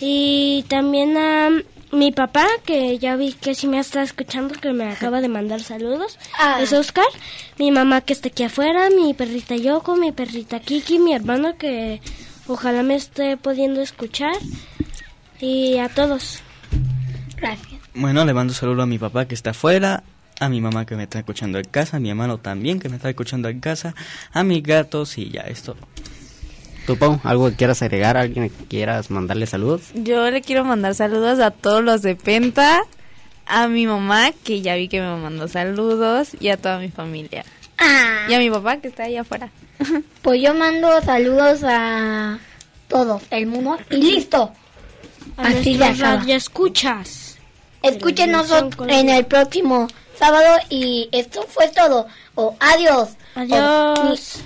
Y 0.00 0.64
también 0.68 1.16
a 1.16 1.50
mi 1.90 2.12
papá, 2.12 2.46
que 2.64 2.98
ya 2.98 3.16
vi 3.16 3.32
que 3.32 3.54
sí 3.54 3.66
me 3.66 3.78
está 3.78 4.02
escuchando, 4.02 4.54
que 4.54 4.72
me 4.72 4.90
acaba 4.90 5.20
de 5.20 5.28
mandar 5.28 5.60
saludos. 5.60 6.18
Ah. 6.38 6.58
Es 6.60 6.72
Oscar. 6.72 7.06
Mi 7.58 7.70
mamá 7.70 8.00
que 8.00 8.12
está 8.12 8.28
aquí 8.28 8.44
afuera, 8.44 8.88
mi 8.90 9.14
perrita 9.14 9.56
Yoko, 9.56 9.96
mi 9.96 10.12
perrita 10.12 10.60
Kiki, 10.60 10.98
mi 10.98 11.14
hermano 11.14 11.56
que 11.56 12.00
ojalá 12.46 12.82
me 12.82 12.94
esté 12.94 13.36
pudiendo 13.36 13.80
escuchar. 13.80 14.36
Y 15.40 15.78
a 15.78 15.88
todos. 15.88 16.42
Gracias. 17.36 17.80
Bueno, 17.94 18.24
le 18.24 18.34
mando 18.34 18.52
un 18.52 18.56
saludo 18.56 18.82
a 18.82 18.86
mi 18.86 18.98
papá 18.98 19.26
que 19.26 19.34
está 19.34 19.50
afuera, 19.50 20.02
a 20.40 20.48
mi 20.48 20.60
mamá 20.60 20.86
que 20.86 20.96
me 20.96 21.04
está 21.04 21.18
escuchando 21.18 21.58
en 21.58 21.64
casa, 21.64 21.96
a 21.96 22.00
mi 22.00 22.10
hermano 22.10 22.38
también 22.38 22.80
que 22.80 22.88
me 22.88 22.96
está 22.96 23.08
escuchando 23.08 23.48
en 23.48 23.60
casa, 23.60 23.94
a 24.32 24.42
mis 24.44 24.62
gatos 24.62 25.18
y 25.18 25.30
ya, 25.30 25.42
esto. 25.42 25.76
¿Tú, 26.86 26.96
Pau, 26.96 27.20
algo 27.24 27.50
que 27.50 27.56
quieras 27.56 27.82
agregar? 27.82 28.16
¿Alguien 28.16 28.48
que 28.48 28.64
quieras 28.66 29.10
mandarle 29.10 29.46
saludos? 29.46 29.82
Yo 29.94 30.30
le 30.30 30.40
quiero 30.40 30.64
mandar 30.64 30.94
saludos 30.94 31.40
a 31.40 31.50
todos 31.50 31.82
los 31.82 32.02
de 32.02 32.14
Penta, 32.14 32.82
a 33.44 33.66
mi 33.66 33.86
mamá, 33.86 34.30
que 34.44 34.60
ya 34.60 34.76
vi 34.76 34.88
que 34.88 35.00
me 35.00 35.16
mandó 35.16 35.48
saludos, 35.48 36.36
y 36.38 36.48
a 36.48 36.56
toda 36.56 36.78
mi 36.78 36.88
familia. 36.88 37.44
Ah. 37.78 38.26
Y 38.28 38.34
a 38.34 38.38
mi 38.38 38.50
papá, 38.50 38.76
que 38.76 38.88
está 38.88 39.04
ahí 39.04 39.16
afuera. 39.16 39.50
Pues 40.22 40.42
yo 40.42 40.54
mando 40.54 41.00
saludos 41.02 41.60
a 41.62 42.38
todos, 42.88 43.22
el 43.30 43.46
mundo. 43.46 43.78
Y 43.90 43.96
listo. 43.96 44.52
A 45.36 45.48
Así 45.48 45.76
ya 45.76 45.92
radioescuchas. 45.92 47.25
Escúchenos 47.88 48.50
en 48.88 49.08
el 49.08 49.24
próximo 49.26 49.88
sábado 50.18 50.58
y 50.68 51.08
esto 51.12 51.44
fue 51.48 51.68
todo. 51.68 52.06
O 52.34 52.54
adiós. 52.60 53.10
Adiós. 53.34 54.40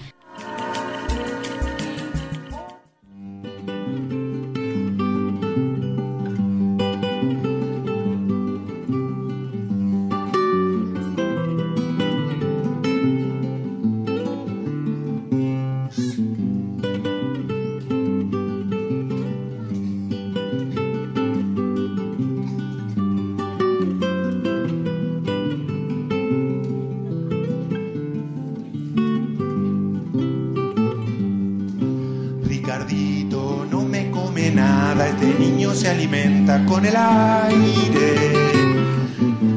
Con 36.66 36.84
el 36.84 36.96
aire. 36.96 38.40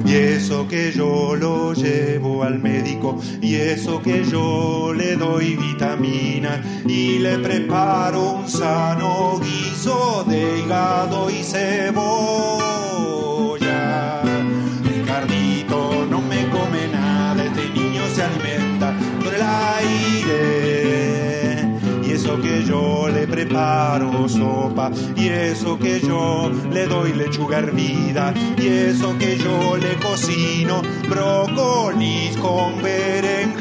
Y 0.06 0.14
Y 0.14 0.16
eso 0.16 0.68
que 0.68 0.92
yo 0.92 1.36
lo 1.36 1.74
llevo 1.74 2.44
al 2.44 2.60
médico, 2.60 3.18
y 3.42 3.56
eso 3.56 4.00
que 4.00 4.24
yo 4.24 4.94
le 4.94 5.16
doy 5.16 5.56
vitamina, 5.56 6.62
y 6.88 7.18
le 7.18 7.40
preparo 7.40 8.34
un 8.34 8.48
sano 8.48 9.40
guiso 9.40 10.24
de 10.28 10.60
hígado 10.60 11.32
y 11.32 11.42
cebolla. 11.42 12.73
Y 25.16 25.30
eso 25.30 25.78
que 25.78 26.00
yo 26.00 26.50
le 26.72 26.88
doy 26.88 27.14
lechuga 27.14 27.60
hervida, 27.60 28.34
y 28.58 28.68
eso 28.68 29.16
que 29.20 29.38
yo 29.38 29.78
le 29.78 29.96
cocino 29.98 30.82
brócolis 31.08 32.36
con 32.38 32.82
berenjena. 32.82 33.56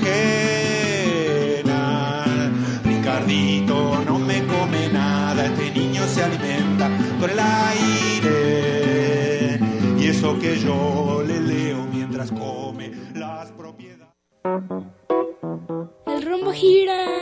Ricardito 2.85 4.03
no 4.07 4.19
me 4.19 4.47
come 4.47 4.89
nada, 4.91 5.45
este 5.47 5.71
niño 5.73 6.03
se 6.07 6.23
alimenta 6.23 6.91
por 7.21 7.31
el 7.31 7.39
aire. 7.39 8.81
Y 9.99 10.07
eso 10.07 10.39
que 10.39 10.59
yo 10.59 11.23
le 11.27 11.41
leo 11.41 11.87
mientras 11.93 12.31
come 12.33 12.91
las 13.15 13.53
propiedades. 13.53 14.09
El 16.07 16.23
rombo 16.25 16.53
gira. 16.53 17.22